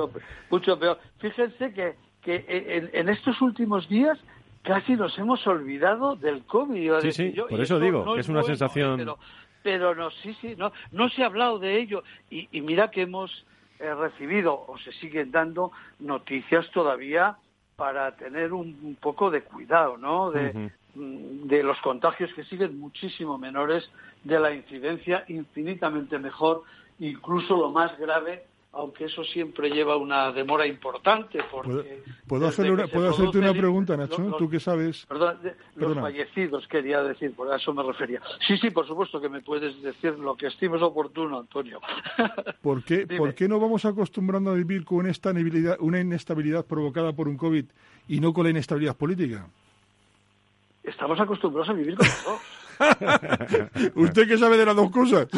[0.49, 0.99] mucho peor.
[1.19, 4.17] Fíjense que, que en, en estos últimos días
[4.63, 6.99] casi nos hemos olvidado del COVID.
[7.01, 8.97] Sí, sí, yo, por eso digo, no que es una bueno, sensación- ¿eh?
[9.03, 9.17] Pero,
[9.63, 12.03] pero no, sí, sí, no, no se ha hablado de ello.
[12.29, 13.45] Y, y mira que hemos
[13.79, 17.37] eh, recibido o se siguen dando noticias todavía
[17.75, 20.31] para tener un, un poco de cuidado, ¿no?
[20.31, 23.89] De, mm, de los contagios que siguen muchísimo menores,
[24.23, 26.63] de la incidencia infinitamente mejor,
[26.99, 31.39] incluso lo más grave, aunque eso siempre lleva una demora importante.
[31.51, 34.21] Porque ¿Puedo, hacerle una- ¿puedo hacerte una pregunta, Nacho?
[34.21, 35.05] los- Tú que sabes.
[35.07, 36.01] Perdón, de- los Perdona.
[36.01, 38.21] fallecidos quería decir, por eso me refería.
[38.47, 41.79] Sí, sí, por supuesto que me puedes decir lo que estimes oportuno, Antonio.
[42.61, 43.07] ¿Por qué.
[43.07, 47.37] ¿Por qué no vamos acostumbrando a vivir con una inestabilidad, una inestabilidad provocada por un
[47.37, 47.65] COVID
[48.09, 49.47] y no con la inestabilidad política?
[50.83, 52.41] Estamos acostumbrados a vivir con los dos.
[53.95, 55.27] ¿Usted qué sabe de las dos cosas?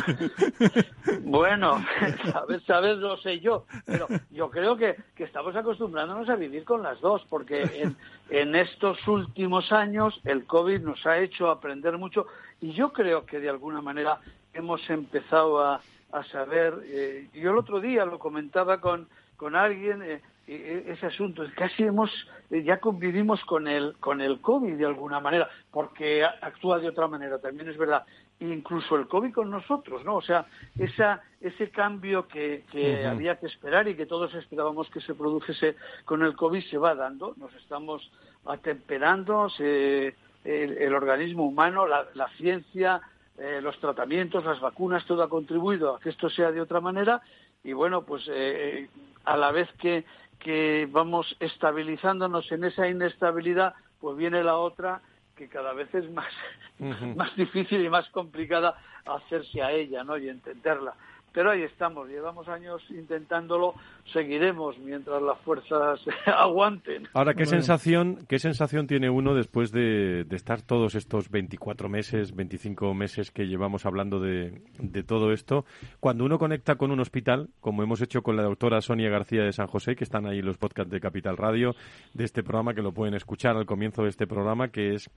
[1.21, 1.83] Bueno,
[2.31, 6.81] sabes, sabes, lo sé yo, pero yo creo que, que estamos acostumbrándonos a vivir con
[6.81, 7.95] las dos, porque en,
[8.29, 12.25] en estos últimos años el COVID nos ha hecho aprender mucho
[12.61, 14.19] y yo creo que de alguna manera
[14.53, 20.01] hemos empezado a, a saber, eh, yo el otro día lo comentaba con, con alguien,
[20.01, 21.43] eh, ese asunto.
[21.55, 22.11] Casi hemos,
[22.49, 27.07] eh, ya convivimos con el, con el COVID de alguna manera, porque actúa de otra
[27.07, 28.05] manera, también es verdad.
[28.39, 30.15] Incluso el COVID con nosotros, ¿no?
[30.15, 30.45] O sea,
[30.77, 32.63] esa, ese cambio que,
[33.05, 36.95] había que esperar y que todos esperábamos que se produjese con el COVID se va
[36.95, 37.33] dando.
[37.37, 38.09] Nos estamos
[38.45, 43.01] atemperando, el, organismo humano, la, ciencia,
[43.37, 47.21] eh, los tratamientos, las vacunas, todo ha contribuido a que esto sea de otra manera
[47.63, 48.89] y bueno, pues eh,
[49.25, 50.05] a la vez que,
[50.39, 55.01] que vamos estabilizándonos en esa inestabilidad, pues viene la otra
[55.35, 56.31] que cada vez es más,
[57.15, 58.75] más difícil y más complicada
[59.05, 60.17] hacerse a ella ¿no?
[60.17, 60.95] y entenderla.
[61.33, 63.75] Pero ahí estamos, llevamos años intentándolo,
[64.11, 67.07] seguiremos mientras las fuerzas aguanten.
[67.13, 72.93] Ahora, ¿qué, sensación, ¿qué sensación tiene uno después de, estar todos estos 24 meses, 25
[72.93, 75.65] meses que llevamos hablando de, de, todo esto?
[75.99, 79.53] Cuando uno conecta con un hospital, como hemos hecho con la doctora Sonia García de
[79.53, 81.75] San José, que están ahí los podcasts de Capital Radio,
[82.13, 85.09] de este programa, que lo pueden escuchar al comienzo de este programa, que es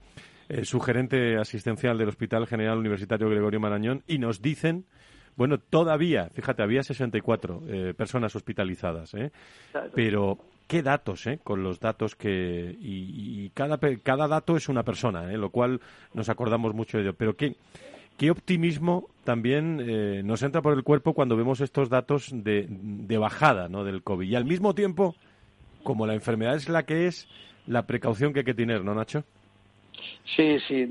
[0.49, 4.85] eh, su gerente asistencial del Hospital General Universitario Gregorio Marañón, y nos dicen
[5.35, 9.31] bueno, todavía, fíjate, había 64 eh, personas hospitalizadas, ¿eh?
[9.95, 11.39] Pero qué datos, ¿eh?
[11.43, 12.75] Con los datos que...
[12.79, 15.37] Y, cada, cada dato es una persona, ¿eh?
[15.37, 15.81] Lo cual
[16.13, 17.13] nos acordamos mucho de ello.
[17.13, 17.55] Pero qué,
[18.17, 23.17] qué optimismo también eh, nos entra por el cuerpo cuando vemos estos datos de, de
[23.17, 23.83] bajada, ¿no?
[23.83, 24.27] Del COVID.
[24.27, 25.15] Y al mismo tiempo,
[25.83, 27.27] como la enfermedad es la que es,
[27.65, 29.23] la precaución que hay que tener, ¿no, Nacho?
[30.35, 30.89] Sí, sí.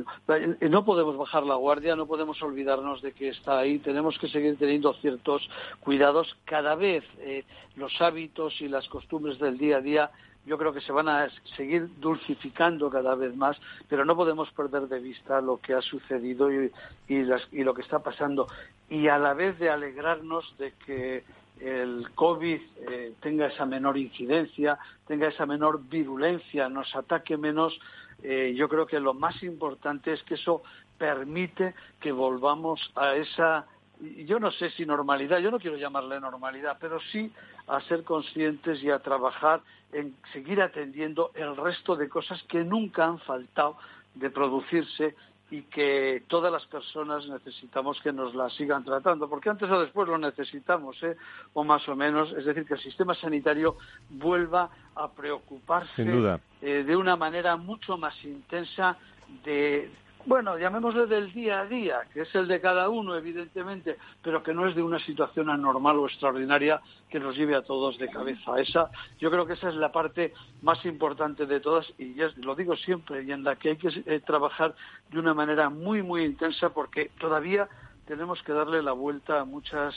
[0.61, 3.79] No podemos bajar la guardia, no podemos olvidarnos de que está ahí.
[3.79, 5.49] Tenemos que seguir teniendo ciertos
[5.81, 6.37] cuidados.
[6.45, 7.45] Cada vez eh,
[7.77, 10.11] los hábitos y las costumbres del día a día
[10.45, 13.57] yo creo que se van a seguir dulcificando cada vez más,
[13.89, 16.71] pero no podemos perder de vista lo que ha sucedido y,
[17.09, 18.49] lo que está pasando.
[18.91, 21.25] Y a la vez de alegrarnos de que
[21.61, 27.79] el COVID eh, tenga esa menor incidencia, tenga esa menor virulencia, nos ataque menos,
[28.23, 30.63] eh, yo creo que lo más importante es que eso
[30.99, 33.67] permite que volvamos a esa,
[34.01, 37.33] yo no sé si normalidad, yo no quiero llamarle normalidad, pero sí
[37.67, 39.61] a ser conscientes y a trabajar
[39.93, 43.77] en seguir atendiendo el resto de cosas que nunca han faltado
[44.15, 45.15] de producirse
[45.53, 50.09] y que todas las personas necesitamos que nos la sigan tratando, porque antes o después
[50.09, 51.15] lo necesitamos, ¿eh?
[51.53, 53.77] o más o menos, es decir, que el sistema sanitario
[54.09, 58.97] vuelva a preocuparse eh, de una manera mucho más intensa
[59.45, 59.91] de,
[60.25, 64.55] bueno, llamémosle del día a día, que es el de cada uno, evidentemente, pero que
[64.55, 66.81] no es de una situación anormal o extraordinaria
[67.11, 68.59] que nos lleve a todos de cabeza.
[68.59, 70.33] Esa, yo creo que esa es la parte
[70.63, 73.89] más importante de todas y ya lo digo siempre y en la que hay que
[74.07, 74.75] eh, trabajar
[75.11, 77.69] de una manera muy, muy intensa porque todavía
[78.07, 79.95] tenemos que darle la vuelta a muchas,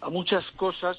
[0.00, 0.96] a muchas cosas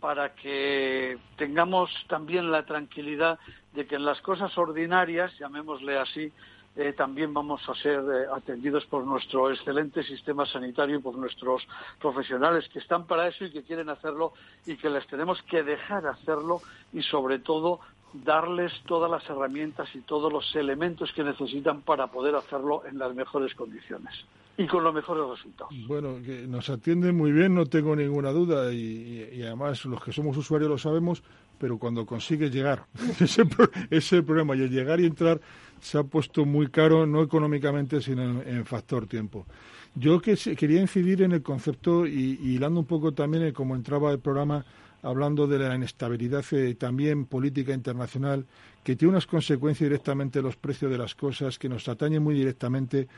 [0.00, 3.38] para que tengamos también la tranquilidad
[3.74, 6.32] de que en las cosas ordinarias, llamémosle así,
[6.76, 11.66] eh, también vamos a ser eh, atendidos por nuestro excelente sistema sanitario y por nuestros
[12.00, 14.32] profesionales que están para eso y que quieren hacerlo
[14.66, 16.60] y que les tenemos que dejar hacerlo
[16.92, 17.80] y sobre todo
[18.12, 23.14] darles todas las herramientas y todos los elementos que necesitan para poder hacerlo en las
[23.14, 24.14] mejores condiciones
[24.56, 25.72] y con los mejores resultados.
[25.86, 30.70] Bueno, nos atienden muy bien, no tengo ninguna duda, y, además los que somos usuarios
[30.70, 31.22] lo sabemos,
[31.60, 32.86] pero cuando consigue llegar,
[33.20, 33.44] ese,
[33.90, 35.40] ese el problema, y el llegar y entrar
[35.78, 39.46] se ha puesto muy caro, no económicamente, sino en, factor tiempo.
[39.94, 44.10] Yo que, quería incidir en el concepto y, hilando un poco también en cómo entraba
[44.10, 44.64] el programa
[45.02, 48.46] hablando de la inestabilidad eh, también política internacional,
[48.82, 52.34] que tiene unas consecuencias directamente en los precios de las cosas, que nos atañe muy
[52.34, 53.08] directamente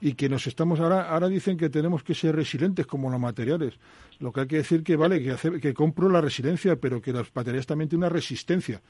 [0.00, 3.74] y que nos estamos ahora ahora dicen que tenemos que ser resilientes como los materiales.
[4.18, 7.12] Lo que hay que decir que vale que hacer, que compro la resiliencia pero que
[7.12, 8.80] los materiales también tienen una resistencia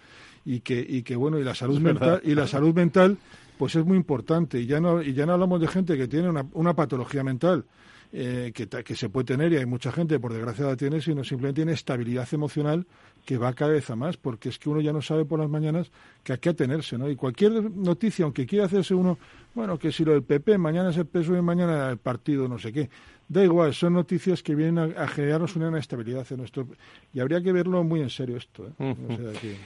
[0.44, 3.18] y que y que bueno y la salud mental y la salud mental
[3.58, 4.60] pues es muy importante.
[4.60, 7.64] Y ya no y ya no hablamos de gente que tiene una, una patología mental
[8.12, 11.22] eh, que, que, se puede tener, y hay mucha gente, por desgracia la tiene, sino
[11.24, 12.86] simplemente tiene estabilidad emocional
[13.24, 15.48] que va cada vez a más, porque es que uno ya no sabe por las
[15.48, 15.90] mañanas
[16.24, 17.08] que a qué atenerse, ¿no?
[17.08, 19.18] Y cualquier noticia, aunque quiera hacerse uno,
[19.54, 22.72] bueno, que si lo del PP, mañana es el PSOE, mañana el partido, no sé
[22.72, 22.90] qué,
[23.30, 26.66] Da igual, son noticias que vienen a, generarnos una inestabilidad en nuestro...
[27.14, 28.66] Y habría que verlo muy en serio esto.
[28.66, 29.56] ¿eh?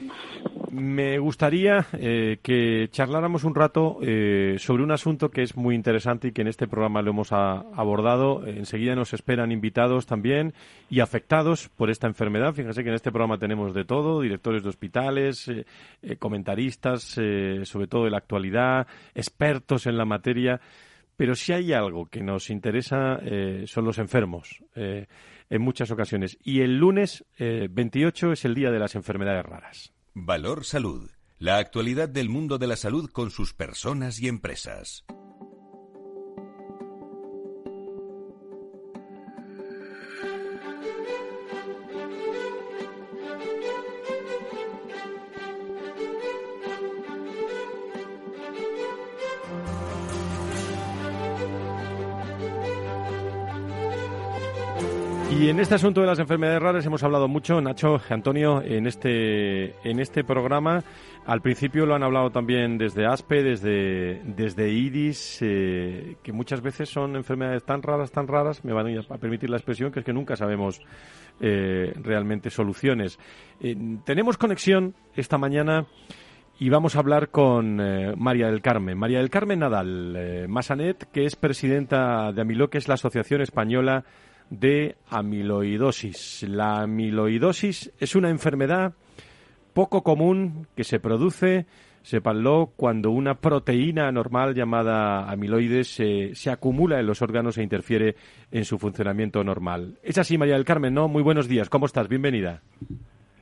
[0.77, 6.29] Me gustaría eh, que charláramos un rato eh, sobre un asunto que es muy interesante
[6.29, 8.45] y que en este programa lo hemos abordado.
[8.45, 10.53] Enseguida nos esperan invitados también
[10.91, 12.55] y afectados por esta enfermedad.
[12.55, 15.51] Fíjense que en este programa tenemos de todo, directores de hospitales,
[16.19, 20.61] comentaristas, sobre todo de la actualidad, expertos en la materia.
[21.17, 25.07] Pero si hay algo que nos interesa eh, son los enfermos eh,
[25.49, 26.37] en muchas ocasiones.
[26.43, 29.93] Y el lunes 28 eh, es el Día de las Enfermedades Raras.
[30.17, 31.11] Valor Salud.
[31.41, 35.05] La actualidad del mundo de la salud con sus personas y empresas.
[55.65, 60.23] Este asunto de las enfermedades raras hemos hablado mucho, Nacho, Antonio, en este, en este
[60.23, 60.85] programa.
[61.25, 66.91] Al principio lo han hablado también desde ASPE, desde, desde IDIS, eh, que muchas veces
[66.91, 70.13] son enfermedades tan raras, tan raras, me van a permitir la expresión, que es que
[70.13, 70.83] nunca sabemos
[71.41, 73.19] eh, realmente soluciones.
[73.59, 75.87] Eh, tenemos conexión esta mañana
[76.59, 77.81] y vamos a hablar con
[78.19, 78.99] María del Carmen.
[78.99, 84.05] María del Carmen Nadal Masanet, que es presidenta de Amilo, que es la Asociación Española
[84.59, 86.45] de amiloidosis.
[86.49, 88.95] La amiloidosis es una enfermedad
[89.73, 91.67] poco común que se produce,
[92.03, 98.15] sépanlo, cuando una proteína normal llamada amiloides se, acumula en los órganos e interfiere
[98.53, 99.99] en su funcionamiento normal.
[100.03, 101.09] Es así, María del Carmen, ¿no?
[101.09, 101.69] Muy buenos días.
[101.69, 102.09] ¿Cómo estás?
[102.09, 102.63] Bienvenida.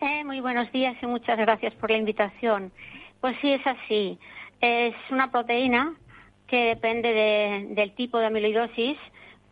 [0.01, 2.73] Eh, muy buenos días y muchas gracias por la invitación.
[3.21, 4.19] Pues sí, es así.
[4.61, 5.95] Es una proteína
[6.47, 8.97] que depende del tipo de amiloidosis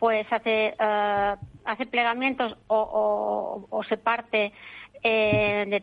[0.01, 4.51] pues hace, uh, hace plegamientos o, o, se parte
[5.03, 5.81] eh,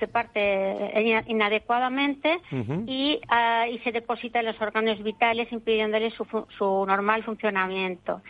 [0.00, 2.40] se parte inadecuadamente
[2.86, 6.26] y, uh, y, se deposita en los órganos vitales impidiéndole su,
[6.58, 8.22] su normal funcionamiento.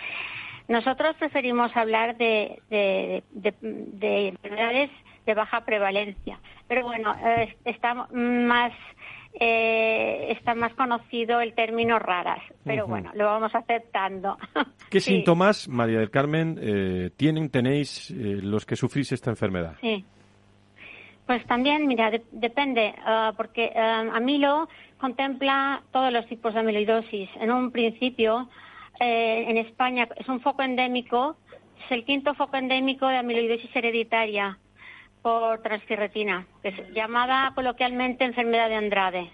[0.69, 3.23] Nosotros preferimos hablar de, de,
[3.61, 4.91] de, enfermedades
[5.25, 6.39] de baja prevalencia,
[6.69, 8.73] pero bueno, eh, está más
[9.39, 14.39] eh, está más conocido el término raras, pero bueno, lo vamos aceptando.
[14.91, 19.77] ¿Qué síntomas, María del Carmen, eh, tienen, tenéis eh, los que sufrís esta enfermedad?
[19.83, 20.05] Sí.
[21.27, 27.29] Pues también, mira, depende, ah, porque uh, Amilo contempla todos los tipos de amiloidosis.
[27.41, 28.49] En un principio,
[28.99, 31.37] en España es un foco endémico,
[31.85, 34.59] es el quinto foco endémico de amiloidosis hereditaria
[35.27, 39.33] por transfirretina, que es llamada coloquialmente enfermedad de Andrade,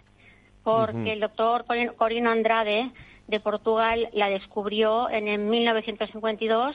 [0.64, 1.66] porque el doctor
[1.99, 2.90] Corino Andrade
[3.26, 6.74] de Portugal la descubrió en el 1952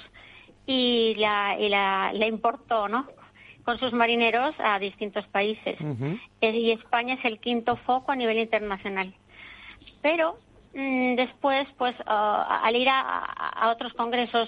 [0.67, 3.07] y la, y la, importó, ¿no?
[3.63, 5.79] Con sus marineros a distintos países.
[6.39, 9.15] Y España es el quinto foco a nivel internacional.
[10.03, 10.37] Pero
[10.75, 14.47] mm, después, pues, ah, al ir a, otros congresos,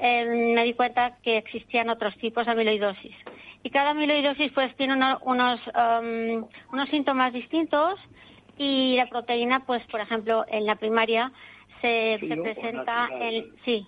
[0.00, 0.24] eh,
[0.56, 3.14] me di cuenta que existían otros tipos de amiloidosis
[3.68, 8.00] y cada amiloidosis pues tiene unos, um, unos síntomas distintos
[8.56, 11.30] y la proteína pues por ejemplo en la primaria
[11.82, 13.86] se, presenta el sí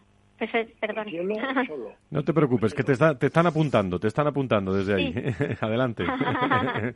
[0.80, 1.06] perdón.
[2.10, 5.14] No te preocupes, que te, te están apuntando, te están apuntando desde ahí.
[5.60, 6.04] Adelante.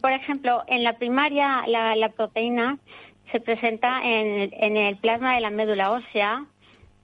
[0.00, 2.78] Por ejemplo, en la primaria la, la proteína
[3.32, 6.44] se presenta en, en, el plasma de la médula ósea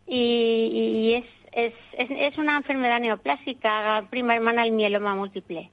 [0.07, 5.71] y, y es es, es, una enfermedad neoplásica, prima hermana del mieloma múltiple.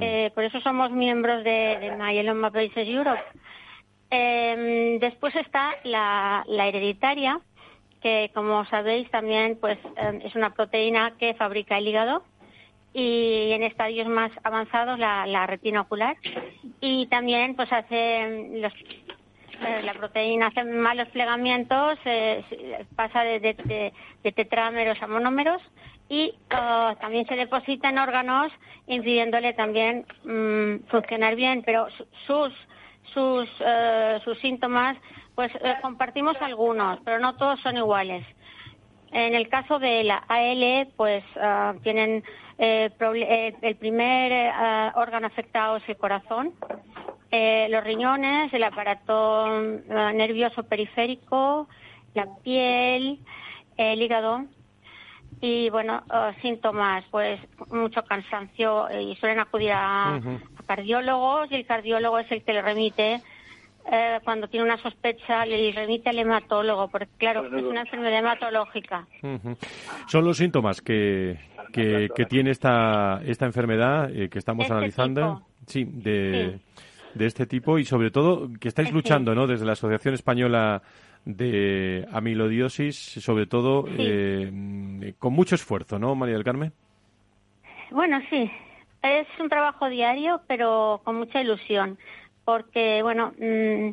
[0.00, 3.22] Eh, por eso somos miembros de, de Myeloma Patients Europe.
[4.10, 7.40] Em, después está la, hereditaria,
[8.00, 12.22] que como sabéis también pues em, es una proteína que fabrica el hígado
[12.94, 16.16] y en estadios más avanzados la, la retina ocular
[16.80, 18.72] y también pues hace los
[19.60, 23.92] eh, la proteína hace malos plegamientos, eh, pasa de,
[24.34, 25.62] tetrámeros a monómeros
[26.08, 28.52] y oh, también se deposita en órganos
[28.86, 31.88] impidiéndole también mm, funcionar bien, pero
[32.26, 32.52] sus
[33.14, 34.96] sus eh, sus síntomas
[35.34, 35.52] pues
[35.82, 38.26] compartimos algunos, pero no todos son iguales.
[39.12, 42.24] En el caso de la AL, pues ah, tienen
[42.58, 44.52] el primer
[44.94, 46.54] órgano afectado es el corazón,
[47.30, 51.68] eh, los riñones, el aparato eh, nervioso periférico,
[52.14, 53.18] la piel,
[53.76, 54.44] el hígado
[55.40, 60.20] y bueno, eh, síntomas, pues mucho cansancio y suelen acudir a,
[60.66, 63.22] cardiólogos y el cardiólogo es el que le remite
[64.24, 69.06] cuando tiene una sospecha le remite al hematólogo, porque claro, es una enfermedad hematológica.
[70.08, 71.38] Son los síntomas que,
[71.72, 75.46] que, tiene esta, esta enfermedad que estamos este analizando.
[75.68, 76.58] Sí, de,
[77.16, 79.46] de este tipo y sobre todo que estáis luchando, ¿no?
[79.46, 80.82] Desde la Asociación Española
[81.24, 86.72] de Amilodiosis, sobre todo eh, con mucho esfuerzo, ¿no, María del Carmen?
[87.90, 88.50] Bueno, sí.
[89.02, 91.98] Es un trabajo diario, pero con mucha ilusión,
[92.44, 93.90] porque, bueno, mm,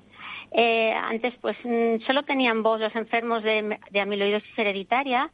[0.52, 5.30] eh, antes pues mm, solo tenían voz los enfermos de, de amiloidosis hereditaria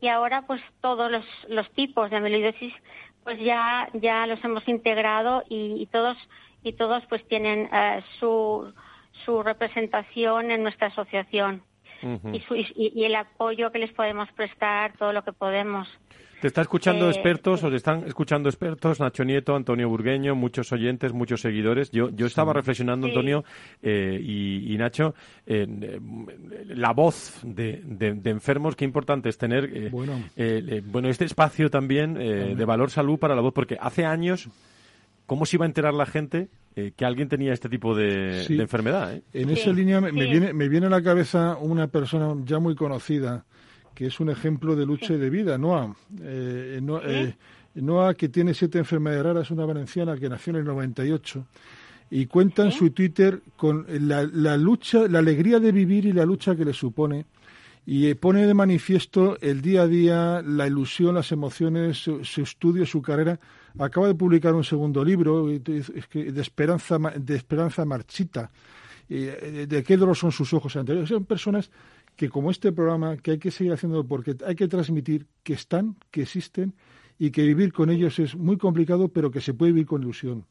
[0.00, 2.72] y ahora pues todos los, los tipos de amiloidosis
[3.24, 6.16] pues ya ya los hemos integrado y, todos
[6.62, 8.72] y todos pues tienen eh, su
[9.24, 11.62] su representación en nuestra asociación.
[12.32, 15.88] Y, el apoyo que les podemos prestar, todo lo que podemos.
[16.40, 21.12] Te está escuchando eh, expertos, os están escuchando expertos, Nacho Nieto, Antonio Burgueño, muchos oyentes,
[21.12, 21.90] muchos seguidores.
[21.90, 23.44] Yo, yo estaba reflexionando, Antonio
[23.82, 25.66] eh, y, Nacho, eh,
[26.66, 27.82] la voz de,
[28.24, 30.22] enfermos, qué importante es tener bueno.
[30.84, 32.14] bueno este espacio también.
[32.14, 34.48] de valor salud para la voz, porque hace años,
[35.28, 39.12] ¿cómo se iba a enterar la gente eh, que alguien tenía este tipo de, enfermedad.
[39.12, 39.22] ¿eh?
[39.32, 43.44] En esa línea me, viene, me viene a la cabeza una persona ya muy conocida
[43.96, 45.92] que es un ejemplo de lucha y de vida, Noa.
[46.22, 47.34] Eh, eh,
[47.74, 51.44] Noa, que tiene siete enfermedades raras, una valenciana que nació en el 98
[52.12, 56.24] y cuenta en su Twitter con la, la, lucha, la alegría de vivir y la
[56.24, 57.26] lucha que le supone
[57.86, 63.02] y pone de manifiesto el día a día, la ilusión, las emociones, su estudio, su
[63.02, 63.40] carrera
[63.78, 68.50] acaba de publicar un segundo libro de esperanza, de esperanza marchita.
[69.08, 71.08] Eh, ¿De qué dolor son sus ojos anteriores?
[71.08, 71.70] Son personas
[72.16, 75.96] que, como este programa, que hay que seguir haciendo porque hay que transmitir que están,
[76.10, 76.74] que existen
[77.18, 80.44] y que vivir con ellos es muy complicado, pero que se puede vivir con ilusión.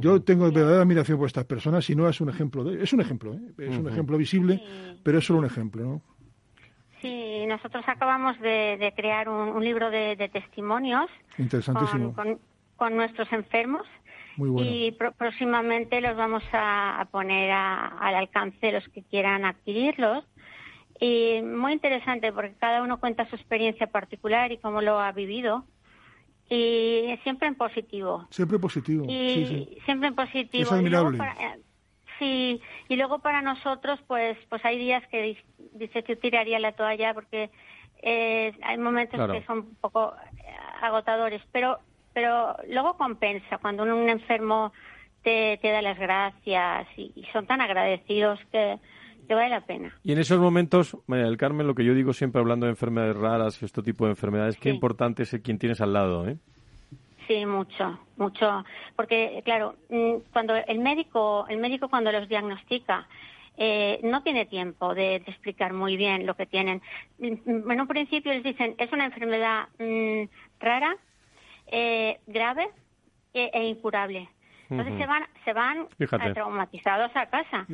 [0.00, 2.64] Yo tengo verdadera admiración por estas personas y no es un ejemplo.
[2.64, 3.40] De, es un ejemplo, ¿eh?
[3.58, 4.62] es un ejemplo visible,
[5.02, 6.02] pero es solo un ejemplo, ¿no?
[7.02, 11.10] Sí, nosotros acabamos de, crear un, libro de, testimonios.
[11.36, 12.38] Interesantísimo con
[12.90, 13.86] nuestros enfermos
[14.36, 20.24] y próximamente los vamos a, poner al alcance de los que quieran adquirirlos.
[21.00, 25.64] Y muy interesante porque cada uno cuenta su experiencia particular y cómo lo ha vivido.
[26.48, 28.26] Y siempre en positivo.
[28.30, 29.04] Siempre positivo.
[29.08, 30.64] Y Siempre en positivo.
[30.64, 31.18] Es admirable.
[31.18, 31.60] Eh,
[32.18, 35.36] sí, y luego para nosotros, pues, pues hay días que
[35.74, 37.50] dice que tiraría la toalla porque
[38.02, 40.14] eh, hay momentos que son un poco
[40.82, 41.78] agotadores, pero
[42.14, 44.72] pero luego compensa cuando un, enfermo
[45.22, 48.78] te, te, da las gracias y, son tan agradecidos que,
[49.26, 49.94] que, vale la pena.
[50.02, 53.16] Y en esos momentos, María del Carmen, lo que yo digo siempre hablando de enfermedades
[53.16, 56.36] raras y este tipo de enfermedades, qué importante es quien tienes al lado, ¿eh?
[57.28, 58.64] Sí, mucho, mucho,
[58.96, 63.06] porque claro, mm, cuando el médico, el médico cuando los diagnostica,
[63.56, 66.82] eh, no tiene tiempo de, explicar muy bien lo que tienen.
[67.18, 70.24] Mm, en un principio les dicen es una enfermedad mm,
[70.58, 70.96] rara,
[71.72, 72.68] eh, grave
[73.34, 74.28] e, e, incurable.
[74.70, 77.66] Entonces se van, se van traumatizados a casa.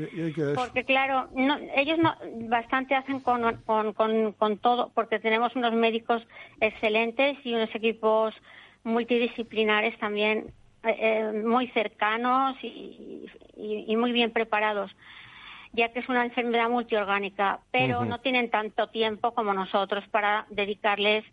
[0.57, 1.29] porque claro,
[1.77, 2.17] ellos no,
[2.49, 3.93] bastante hacen con, con,
[4.33, 6.27] con, todo, porque tenemos unos médicos
[6.61, 8.35] excelentes y unos equipos
[8.83, 13.27] multidisciplinares también eh, eh, muy cercanos y,
[13.57, 14.91] y, muy bien preparados
[15.73, 21.25] ya que es una enfermedad multiorgánica, pero no tienen tanto tiempo como nosotros para dedicarles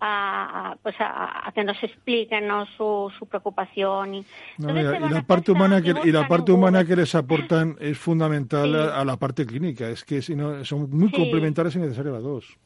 [0.00, 4.26] a, pues a, que nos expliquen su, su preocupación y,
[4.58, 9.16] la parte humana que y la parte humana que les aportan es fundamental a, la
[9.16, 12.58] parte clínica es que si no, son muy complementarias y necesarias las dos.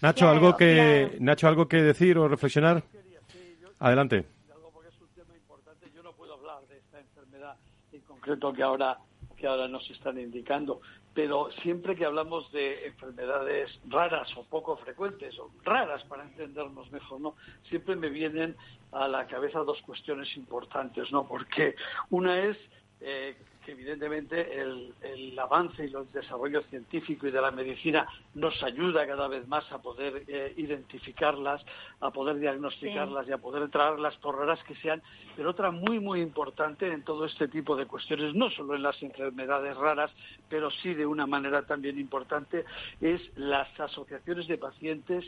[0.00, 2.82] Nacho algo que Nacho algo que decir o reflexionar
[3.78, 4.24] adelante.
[5.94, 7.56] yo no puedo hablar de esta enfermedad
[7.92, 8.98] en concreto que ahora
[9.36, 10.80] que ahora nos están indicando
[11.14, 17.20] pero siempre que hablamos de enfermedades raras o poco frecuentes, o raras para entendernos mejor,
[17.20, 17.36] ¿no?
[17.68, 18.56] Siempre me vienen
[18.90, 21.26] a la cabeza dos cuestiones importantes, ¿no?
[21.26, 21.76] Porque
[22.10, 22.56] una es
[23.00, 29.06] eh, que evidentemente el, avance y el desarrollo científico y de la medicina nos ayuda
[29.06, 31.64] cada vez más a poder eh, identificarlas,
[32.00, 35.02] a poder diagnosticarlas y a poder traerlas por raras que sean.
[35.36, 39.02] Pero otra muy, muy importante en todo este tipo de cuestiones, no solo en las
[39.02, 40.10] enfermedades raras,
[40.48, 42.64] pero sí de una manera también importante,
[43.00, 45.24] es las asociaciones de pacientes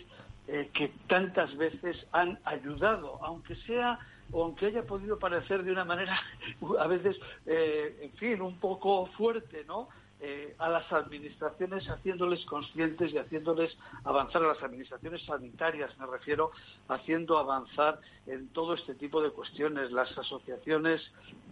[0.49, 3.99] eh, que tantas veces han ayudado, aunque sea
[4.33, 6.21] aunque haya podido parecer de una manera
[6.79, 7.17] a veces,
[7.47, 9.89] eh, en fin, un poco fuerte, ¿no?
[10.19, 16.53] Eh, a las administraciones haciéndoles conscientes y haciéndoles avanzar a las administraciones sanitarias, me refiero,
[16.89, 21.03] haciendo avanzar en todo este tipo de cuestiones, las asociaciones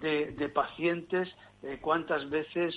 [0.01, 1.29] de, pacientes,
[1.63, 2.75] eh, cuántas veces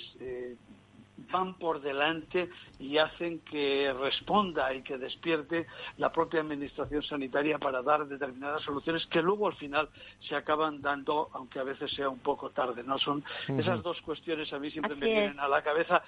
[1.31, 2.49] van por delante
[2.79, 9.05] y hacen que responda y que despierte la propia administración sanitaria para dar determinadas soluciones
[9.07, 9.89] que luego al final
[10.27, 12.83] se acaban dando, aunque a veces sea un poco tarde.
[12.83, 16.03] No son esas dos cuestiones a mí siempre me vienen a la cabeza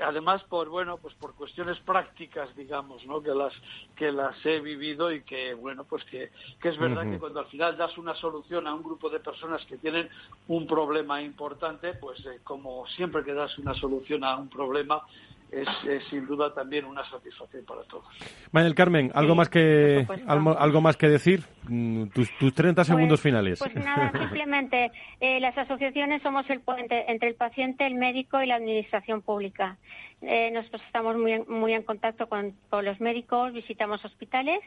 [0.00, 3.52] además por bueno pues por cuestiones prácticas digamos no que las
[3.96, 6.30] que las he vivido y que bueno pues que,
[6.60, 9.64] que es verdad que cuando al final das una solución a un grupo de personas
[9.66, 10.08] que tienen
[10.48, 15.02] un problema importante pues eh, como siempre que das una solución a un problema
[15.50, 15.68] es,
[16.10, 18.04] sin duda también una satisfacción para todos.
[18.52, 21.44] Manuel Carmen, ¿algo más que algo, más que decir?
[21.68, 23.58] Mm, tus, tus 30 segundos pues, finales.
[23.58, 24.90] Pues nada, simplemente
[25.20, 29.78] eh, las asociaciones somos el puente entre el paciente, el médico y la administración pública.
[30.20, 34.60] Eh, nosotros estamos muy, muy en contacto con, los médicos, visitamos hospitales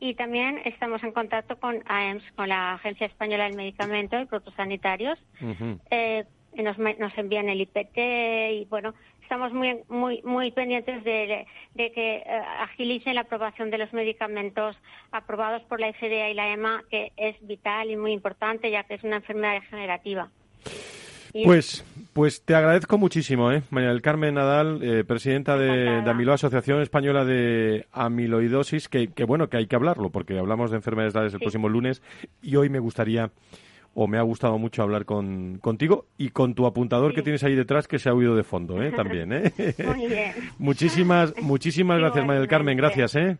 [0.00, 4.54] y también estamos en contacto con AEMS, con la Agencia Española del Medicamento y Productos
[4.54, 5.18] Sanitarios.
[5.90, 6.24] Eh,
[6.54, 8.94] nos, nos envían el IPT y bueno,
[9.28, 12.24] estamos muy muy muy pendientes de, que eh,
[12.60, 14.74] agilicen la aprobación de los medicamentos
[15.12, 18.94] aprobados por la FDA y la EMA, que es vital y muy importante ya que
[18.94, 20.30] es una enfermedad degenerativa.
[21.44, 23.62] pues, pues te agradezco muchísimo, ¿eh?
[23.68, 29.24] María del Carmen Nadal, eh, presidenta de, de Amilo, Asociación Española de Amiloidosis, que, que,
[29.24, 32.00] bueno, que hay que hablarlo, porque hablamos de enfermedades el próximo lunes
[32.40, 33.30] y hoy me gustaría
[34.00, 37.56] o me ha gustado mucho hablar con, contigo y con tu apuntador que tienes ahí
[37.56, 38.92] detrás que se ha oído de fondo, ¿eh?
[38.96, 39.52] También, ¿eh?
[39.84, 40.32] Muy bien.
[40.58, 43.38] muchísimas, muchísimas gracias, María del Carmen, gracias, ¿eh?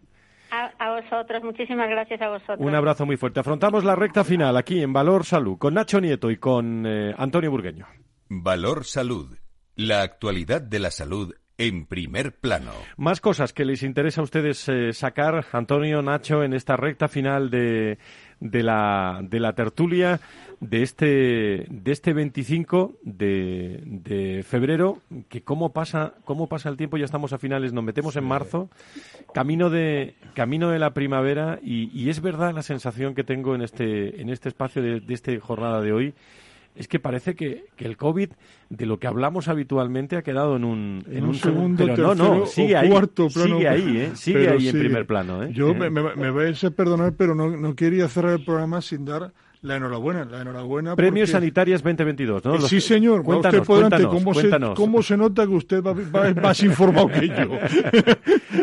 [0.51, 2.59] A, vosotros, muchísimas gracias a vosotros.
[2.59, 3.39] Un abrazo muy fuerte.
[3.39, 7.53] Afrontamos la recta final aquí en Valor Salud con Nacho Nieto y con eh, Antonio
[7.53, 7.87] Burgueño.
[8.29, 9.37] Valor Salud.
[9.77, 12.71] La actualidad de la salud en primer plano.
[12.97, 17.51] Más cosas que les interesa a ustedes eh, sacar, Antonio, Nacho, en esta recta final
[17.51, 17.99] de,
[18.41, 20.21] de, la, de la tertulia
[20.61, 26.97] de este, de este 25 de, de febrero, que cómo pasa, cómo pasa el tiempo,
[26.97, 28.69] ya estamos a finales, nos metemos en marzo,
[29.33, 33.63] camino de, camino de la primavera, y, y es verdad la sensación que tengo en
[33.63, 36.15] este, en este espacio de, de esta jornada de hoy,
[36.79, 38.31] es que parece que, que, el COVID,
[38.71, 42.47] de lo que hablamos habitualmente, ha quedado en un, en, un, segundo, pero no, no,
[42.47, 43.29] sigue ahí, plano.
[43.29, 44.11] Sigue ahí, ¿eh?
[44.15, 45.43] Sigue ahí en primer plano.
[45.43, 45.51] ¿eh?
[45.53, 49.05] Yo Me, me, me, vais a perdonar, pero no, no quería cerrar el programa sin
[49.05, 50.95] dar la enhorabuena, la enhorabuena.
[50.95, 52.61] Premios Sanitarias 2022, ¿no?
[52.63, 53.23] Sí, señor.
[53.25, 55.95] Cuéntanos, usted cuéntanos, ¿cómo, Se, ¿Cómo se nota que usted va,
[56.41, 57.35] más informado que yo?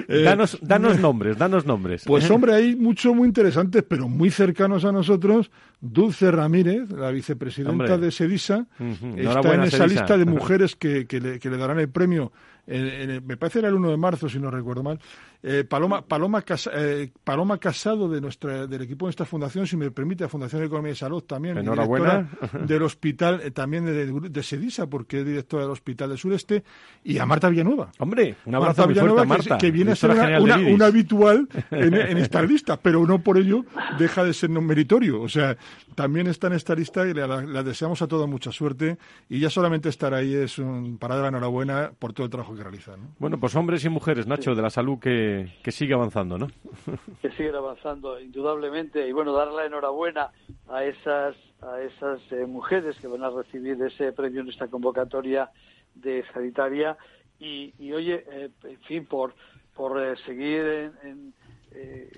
[0.07, 2.03] Eh, danos, danos nombres, danos nombres.
[2.05, 5.51] Pues hombre, hay muchos muy interesantes, pero muy cercanos a nosotros.
[5.79, 8.67] Dulce Ramírez, la vicepresidenta de Sedisa,
[9.15, 12.31] está en esa lista de mujeres que, que, le, que le darán el premio
[12.67, 14.99] me parece era el 1 de marzo, si no recuerdo mal,
[15.43, 19.91] eh, Paloma, Paloma, eh, Paloma Casado de nuestra, del equipo de esta fundación, si me
[19.91, 22.29] permite, la Fundación de Economía y Salud también, Enhorabuena.
[22.65, 26.63] del hospital, eh, también de, Sedisa, porque es directora del Hospital del Sureste,
[27.03, 27.91] y a Marta Villanueva.
[27.99, 29.57] Hombre, una Marta Villanueva, Marta.
[29.57, 33.65] Que, viene a ser una, habitual en, esta lista, pero no por ello
[33.97, 35.21] deja de ser no meritorio.
[35.21, 35.57] O sea,
[35.95, 38.97] también está en esta lista y le, la, deseamos a todos mucha suerte,
[39.29, 42.55] y ya solamente estar ahí es un, para dar la enhorabuena por todo el trabajo
[42.55, 43.13] que realizan.
[43.19, 45.24] Bueno, pues hombres y mujeres, Nacho, de la salud que
[45.63, 46.47] que, sigue avanzando, ¿no?
[47.21, 49.07] que sigue avanzando, indudablemente.
[49.07, 50.31] Y bueno, dar la enhorabuena
[50.69, 55.49] a esas, a esas eh, mujeres que van a recibir ese premio en esta convocatoria
[55.93, 56.97] de sanitaria.
[57.39, 59.33] Y, y oye, eh, en fin, por,
[59.75, 61.33] por eh, seguir en.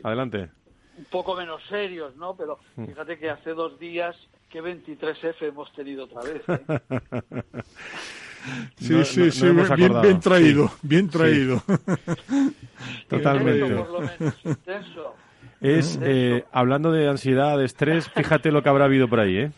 [0.03, 0.49] Adelante.
[0.97, 2.35] Un poco menos serios, ¿no?
[2.35, 2.85] Pero mm.
[2.85, 4.15] fíjate que hace dos días
[4.49, 6.43] que 23F hemos tenido otra vez.
[8.77, 11.61] Sí, sí, sí, bien, traído, bien traído.
[13.09, 13.85] Totalmente.
[15.59, 19.51] Es, eh, hablando de ansiedad, de estrés, fíjate lo que habrá habido por ahí, ¿eh?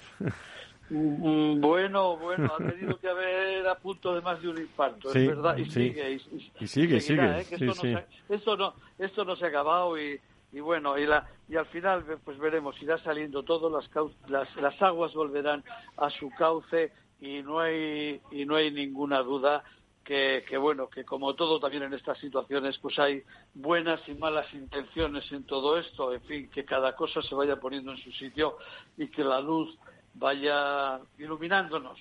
[0.90, 5.28] Mm, bueno, bueno, ha tenido que haber a punto de más de un infarto, es
[5.28, 10.20] verdad, y sigue, y, sigue, sigue, esto, no, esto, no, se ha acabado y,
[10.52, 13.88] y bueno, y, la, y al final pues veremos, irá saliendo todo, las,
[14.30, 15.64] las, las aguas volverán
[15.98, 19.64] a su cauce y no hay y no hay ninguna duda
[20.04, 25.32] que, bueno que como todo también en estas situaciones pues hay buenas y malas intenciones
[25.32, 28.58] en todo esto en fin que cada cosa se vaya poniendo en su sitio
[28.98, 29.78] y que la luz
[30.16, 32.00] vaya iluminándonos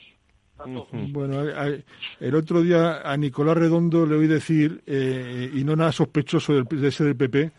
[1.11, 1.43] bueno,
[2.21, 6.65] el otro día a Nicolás Redondo le oí decir, eh, y no nada sospechoso del,
[6.65, 7.53] de ese del PP,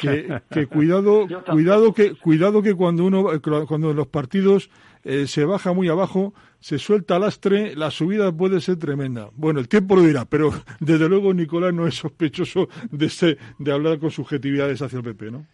[0.00, 3.26] que, que cuidado, cuidado que, cuidado que cuando uno,
[3.66, 4.70] cuando los partidos
[5.04, 9.28] eh, se baja muy abajo, se suelta lastre, la subida puede ser tremenda.
[9.36, 13.98] Bueno, el tiempo lo dirá, pero desde luego Nicolás no es sospechoso de, de hablar
[13.98, 15.46] con subjetividades hacia el PP, ¿no?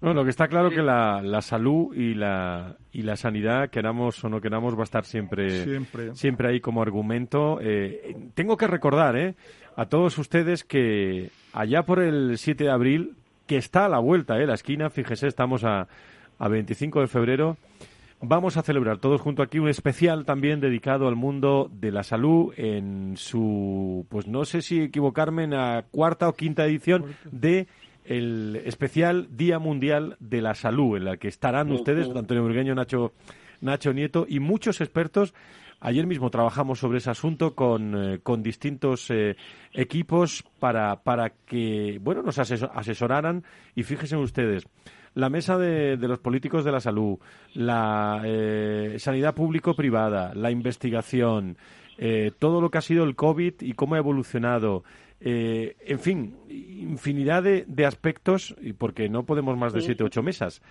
[0.00, 3.68] No, lo que está claro es que la, la, salud y la, y la sanidad,
[3.68, 5.84] queramos o no queramos, va a estar siempre,
[6.14, 6.48] siempre.
[6.48, 7.58] ahí como argumento.
[7.60, 9.34] Eh, tengo que recordar eh,
[9.76, 13.14] a todos ustedes que allá por el 7 de abril,
[13.46, 15.86] que está a la vuelta, eh, la esquina, fíjese, estamos a,
[16.38, 17.58] a 25 de febrero,
[18.22, 22.52] Vamos a celebrar todos junto aquí un especial también dedicado al mundo de la salud
[22.58, 27.66] en su, pues no sé si equivocarme, en la cuarta o quinta edición de
[28.04, 33.12] el especial Día Mundial de la Salud, en la que estarán ustedes, Antonio Burgueño, Nacho
[33.60, 35.34] Nacho Nieto y muchos expertos.
[35.80, 39.36] Ayer mismo trabajamos sobre ese asunto con, eh, con distintos eh,
[39.72, 43.44] equipos para, para que, bueno, nos asesoraran
[43.74, 44.66] y fíjense ustedes,
[45.14, 47.18] la mesa de, los políticos de la salud,
[47.54, 51.56] la eh, sanidad público-privada, la investigación,
[51.98, 54.84] eh, todo lo que ha sido el COVID y cómo ha evolucionado.
[55.20, 60.22] Eh, en fin, infinidad de, de, aspectos, porque no podemos más de siete o ocho
[60.22, 60.62] mesas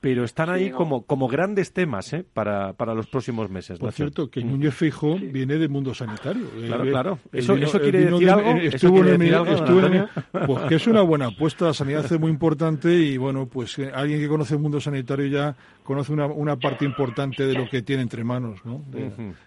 [0.00, 2.24] pero están ahí como, como grandes temas ¿eh?
[2.32, 3.78] para, para los próximos meses.
[3.78, 6.48] Por cierto, que Núñez Feijóo viene del mundo sanitario.
[6.66, 7.18] Claro, claro.
[7.32, 8.50] Eso, eso quiere decir algo.
[8.52, 10.06] Estuvo en
[10.46, 11.66] pues que es una buena apuesta.
[11.66, 15.26] La sanidad es muy importante y, bueno, pues eh, alguien que conoce el mundo sanitario
[15.26, 18.82] ya conoce una, una parte importante de lo que tiene entre manos, ¿no?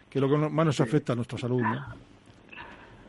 [0.10, 2.13] Que lo que más nos afecta a nuestra salud, ¿no?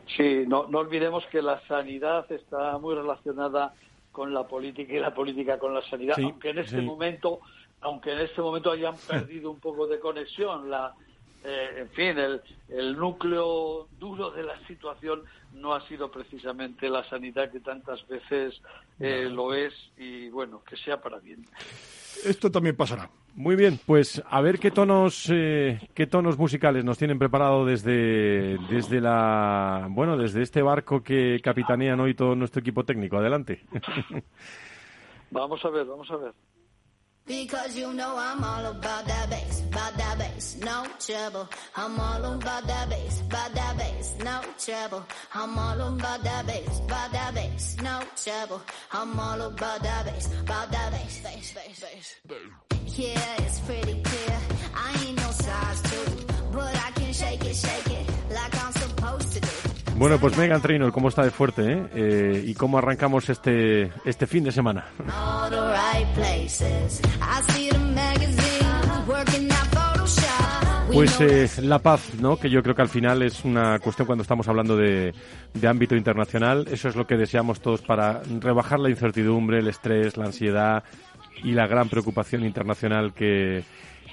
[0.07, 3.73] Sí, no, no olvidemos que la sanidad está muy relacionada
[4.11, 7.41] con la política y la política con la sanidad, aunque en este momento,
[7.81, 10.93] aunque en este momento hayan perdido un poco de conexión, la,
[11.43, 17.03] eh, en fin, el, el núcleo duro de la situación no ha sido precisamente la
[17.09, 18.61] sanidad que tantas veces
[18.99, 21.45] eh, lo es y bueno, que sea para bien.
[22.23, 23.09] Esto también pasará.
[23.35, 28.57] Muy bien, pues a ver qué tonos eh, qué tonos musicales nos tienen preparado desde
[28.69, 33.17] desde la bueno desde este barco que capitanean hoy todo nuestro equipo técnico.
[33.17, 33.65] Adelante.
[35.31, 36.33] vamos a ver, vamos a ver.
[37.27, 41.49] Because you know I'm all about that bass, about that bass, no trouble.
[41.75, 45.03] I'm all about that bass, about that bass, no trouble.
[45.33, 48.61] I'm all about that bass, about that bass, no trouble.
[48.91, 52.99] I'm all about that bass, about that bass, bass, bass, bass.
[52.99, 54.37] Yeah, it's pretty clear.
[54.75, 56.24] I ain't no size two,
[59.97, 61.71] Bueno, pues Megan Trainor, ¿cómo está de fuerte?
[61.71, 61.87] Eh?
[61.95, 64.85] Eh, ¿Y cómo arrancamos este, este fin de semana?
[70.91, 72.37] Pues eh, la paz, ¿no?
[72.37, 75.13] Que yo creo que al final es una cuestión cuando estamos hablando de,
[75.53, 76.67] de, ámbito internacional.
[76.69, 80.83] Eso es lo que deseamos todos para rebajar la incertidumbre, el estrés, la ansiedad
[81.43, 83.63] y la gran preocupación internacional que,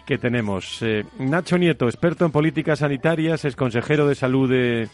[0.07, 0.83] que tenemos.
[0.83, 4.89] Eh, Nacho Nieto, experto en políticas sanitarias, es consejero de salud de,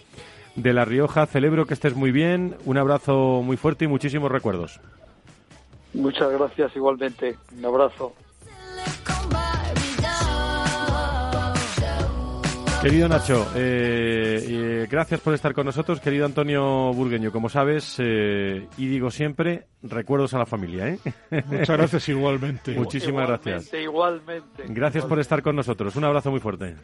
[0.62, 1.26] de La Rioja.
[1.26, 2.56] Celebro que estés muy bien.
[2.64, 4.80] Un abrazo muy fuerte y muchísimos recuerdos.
[5.94, 7.36] Muchas gracias igualmente.
[7.56, 8.12] Un abrazo.
[12.82, 16.00] Querido Nacho, eh, eh, gracias por estar con nosotros.
[16.00, 20.88] Querido Antonio Burgueño, como sabes, eh, y digo siempre, recuerdos a la familia.
[20.88, 20.98] ¿eh?
[21.46, 22.72] Muchas gracias igualmente.
[22.72, 23.74] Muchísimas gracias.
[23.74, 24.64] Igualmente.
[24.68, 25.96] Gracias por estar con nosotros.
[25.96, 26.76] Un abrazo muy fuerte.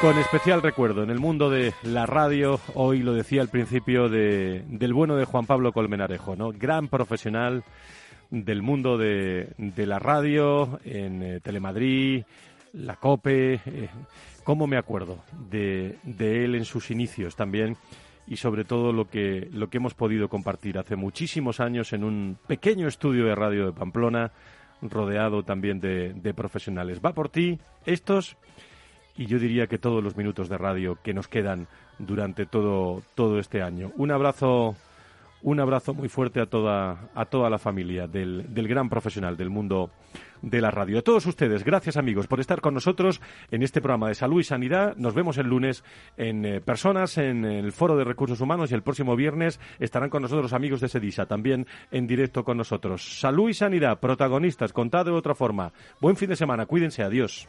[0.00, 4.62] Con especial recuerdo en el mundo de la radio, hoy lo decía al principio, de,
[4.68, 6.52] del bueno de Juan Pablo Colmenarejo, ¿no?
[6.52, 7.64] Gran profesional
[8.30, 12.22] del mundo de, la radio, en eh, Telemadrid,
[12.74, 13.54] la COPE.
[13.54, 13.88] Eh,
[14.44, 15.18] ¿Cómo me acuerdo
[15.50, 17.76] de, de él en sus inicios también?
[18.30, 22.36] y sobre todo lo que, lo que hemos podido compartir hace muchísimos años en un
[22.46, 24.32] pequeño estudio de radio de Pamplona,
[24.82, 27.00] rodeado también de, de profesionales.
[27.04, 28.36] Va por ti, estos
[29.18, 31.66] y yo diría que todos los minutos de radio que nos quedan
[31.98, 33.90] durante todo, todo este año.
[33.96, 34.76] Un abrazo,
[35.42, 39.50] un abrazo muy fuerte a toda, a toda la familia del, del gran profesional del
[39.50, 39.90] mundo
[40.40, 41.00] de la radio.
[41.00, 44.44] A todos ustedes, gracias amigos por estar con nosotros en este programa de salud y
[44.44, 44.94] sanidad.
[44.96, 45.82] Nos vemos el lunes
[46.16, 50.22] en eh, personas en el Foro de Recursos Humanos y el próximo viernes estarán con
[50.22, 53.18] nosotros amigos de Sedisa, también en directo con nosotros.
[53.18, 55.72] Salud y sanidad, protagonistas, contad de otra forma.
[56.00, 57.48] Buen fin de semana, cuídense, adiós.